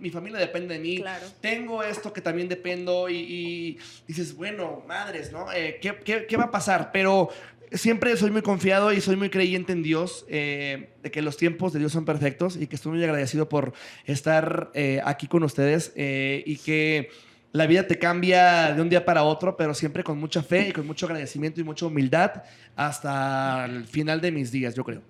[0.00, 1.26] mi familia depende de mí, Claro.
[1.40, 5.50] tengo esto que también dependo y, y dices, bueno, madres, ¿no?
[5.52, 6.90] Eh, ¿qué, qué, qué va a pasar?
[6.92, 7.30] Pero
[7.72, 11.72] siempre soy muy confiado y soy muy creyente en Dios, eh, de que los tiempos
[11.72, 13.72] de Dios son perfectos y que estoy muy agradecido por
[14.04, 17.08] estar eh, aquí con ustedes eh, y que
[17.52, 20.72] la vida te cambia de un día para otro, pero siempre con mucha fe y
[20.72, 22.42] con mucho agradecimiento y mucha humildad
[22.76, 25.02] hasta el final de mis días, yo creo.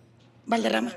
[0.46, 0.92] Valderrama.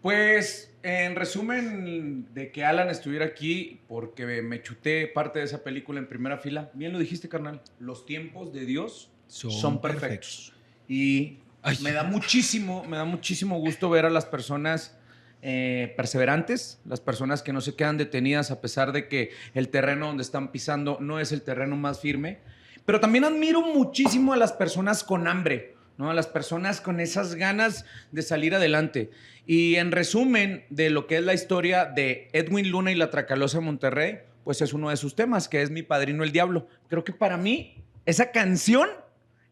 [0.00, 5.98] Pues, en resumen, de que Alan estuviera aquí, porque me chuté parte de esa película
[5.98, 6.70] en primera fila.
[6.74, 7.62] Bien lo dijiste, carnal.
[7.78, 10.52] Los tiempos de Dios son, perfectos.
[10.88, 11.78] Y Ay.
[11.82, 14.98] me da muchísimo, me da muchísimo gusto ver a las personas
[15.40, 20.06] eh, perseverantes, las personas que no se quedan detenidas a pesar de que el terreno
[20.06, 22.38] donde están pisando no es el terreno más firme.
[22.84, 26.12] Pero también admiro muchísimo a las personas con hambre, ¿no?
[26.12, 29.12] Las personas con esas ganas de salir adelante.
[29.46, 33.58] Y en resumen de lo que es la historia de Edwin Luna y la Tracalosa
[33.58, 36.66] de Monterrey, pues es uno de sus temas, que es Mi Padrino el Diablo.
[36.88, 38.88] Creo que para mí esa canción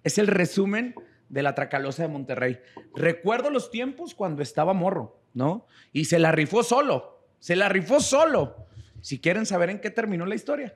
[0.03, 0.96] es el resumen
[1.28, 2.59] de la Tracalosa de Monterrey.
[2.96, 5.68] Recuerdo los tiempos cuando estaba morro, ¿no?
[5.92, 8.66] Y se la rifó solo, se la rifó solo.
[9.03, 10.74] Si quieren saber en qué terminó la historia,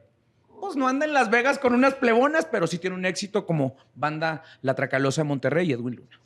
[0.64, 3.76] pues no anda en Las Vegas con unas plebonas, pero sí tiene un éxito como
[3.94, 6.20] banda La Tracalosa de Monterrey y Edwin Luna.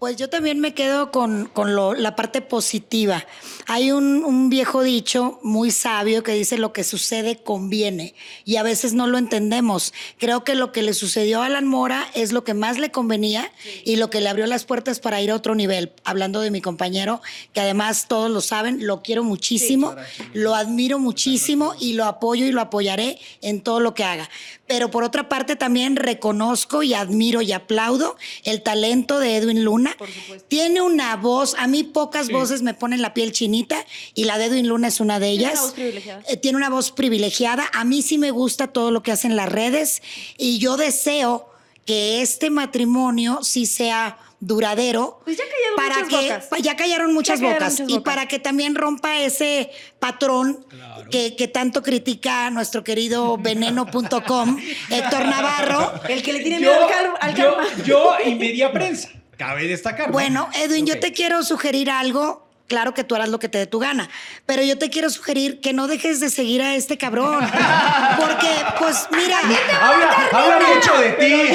[0.00, 3.24] Pues yo también me quedo con, con lo- la parte positiva.
[3.66, 8.14] Hay un, un viejo dicho muy sabio que dice lo que sucede conviene
[8.44, 9.92] y a veces no lo entendemos.
[10.18, 13.52] Creo que lo que le sucedió a Alan Mora es lo que más le convenía
[13.84, 15.92] y lo que le abrió las puertas para ir a otro nivel.
[16.04, 17.20] Hablando de mi compañero,
[17.52, 19.94] que además todos lo saben, lo quiero muchísimo,
[20.32, 24.28] lo admiro muchísimo y lo apoyo y lo apoyaré en todo lo que haga.
[24.68, 29.94] Pero por otra parte también reconozco y admiro y aplaudo el talento de Edwin Luna.
[29.98, 30.46] Por supuesto.
[30.48, 34.46] Tiene una voz, a mí pocas voces me ponen la piel chinita y la de
[34.46, 35.54] Edwin Luna es una de Tiene ellas.
[35.54, 36.22] una voz privilegiada.
[36.28, 37.70] Eh, tiene una voz privilegiada.
[37.72, 40.02] A mí sí me gusta todo lo que hacen las redes
[40.36, 41.48] y yo deseo
[41.88, 45.20] que este matrimonio sí sea duradero.
[45.24, 46.46] Pues ya callaron para muchas que bocas.
[46.46, 48.14] pa- ya callaron muchas callaron bocas muchas y bocas.
[48.14, 50.66] para que también rompa ese patrón
[51.10, 54.58] que, que tanto critica nuestro querido veneno.com
[54.90, 57.84] Héctor Navarro El que le tiene miedo al, cal- al yo, calma.
[57.84, 59.08] yo y media prensa.
[59.38, 60.08] Cabe destacar.
[60.08, 60.12] ¿no?
[60.12, 63.66] Bueno, Edwin, yo te quiero sugerir algo claro que tú harás lo que te dé
[63.66, 64.08] tu gana.
[64.46, 67.44] Pero yo te quiero sugerir que no dejes de seguir a este cabrón.
[68.18, 68.48] Porque,
[68.78, 69.38] pues, mira.
[69.80, 71.32] Habla, habla mucho de ti.
[71.32, 71.52] Es.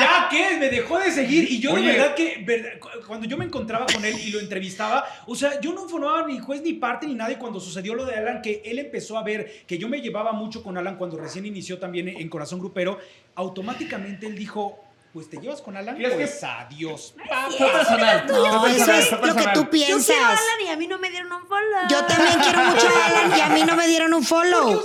[0.00, 0.56] ¿Ya qué?
[0.58, 1.86] Me dejó de seguir y yo Oye.
[1.86, 2.70] de verdad que verdad,
[3.06, 6.38] cuando yo me encontraba con él y lo entrevistaba, o sea, yo no formaba ni
[6.38, 9.22] juez ni parte ni nada y cuando sucedió lo de Alan, que él empezó a
[9.22, 12.98] ver que yo me llevaba mucho con Alan cuando recién inició también en Corazón Grupero,
[13.34, 17.14] automáticamente él dijo, pues te llevas con Alan, ¿Crees que- pues adiós.
[17.56, 18.26] Fue personal.
[18.28, 20.06] No, eso personal, es lo que tú Yo piensas.
[20.06, 21.88] quiero a Alan y a mí no me dieron un follow.
[21.88, 24.80] Yo también quiero mucho a Alan y a mí no me dieron un follow.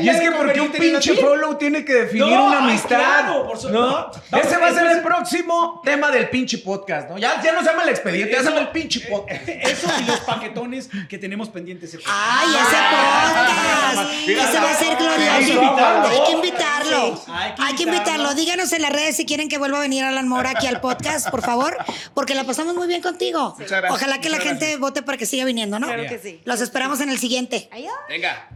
[0.00, 2.96] Y es que porque un pinche follow tiene que definir No, una amistad.
[2.98, 4.10] claro, por su- ¿no?
[4.32, 7.18] Ese va a ser el próximo tema del pinche podcast, ¿no?
[7.18, 9.48] Ya, ya no se llama el expediente, ya se llama el pinche podcast.
[9.48, 11.98] Eso y los paquetones que tenemos pendientes.
[12.06, 12.76] Ay, ese
[13.28, 14.28] podcast.
[14.28, 15.32] Ese va a ser glorioso.
[15.32, 15.52] Hay que
[16.32, 17.24] invitarlo.
[17.28, 17.84] Hay que invitarlo.
[17.84, 18.34] invitarlo.
[18.34, 21.30] Díganos en las redes si quieren que vuelva a venir Alan Mora aquí al podcast,
[21.30, 21.78] por favor,
[22.12, 23.54] porque la pasamos muy bien contigo.
[23.58, 23.92] Muchas gracias.
[23.94, 25.86] Ojalá que la gente vote para que siga viniendo, ¿no?
[25.86, 26.42] Claro que sí.
[26.44, 27.70] Los esperamos en el siguiente.
[27.72, 27.94] Adiós.
[28.06, 28.50] Venga.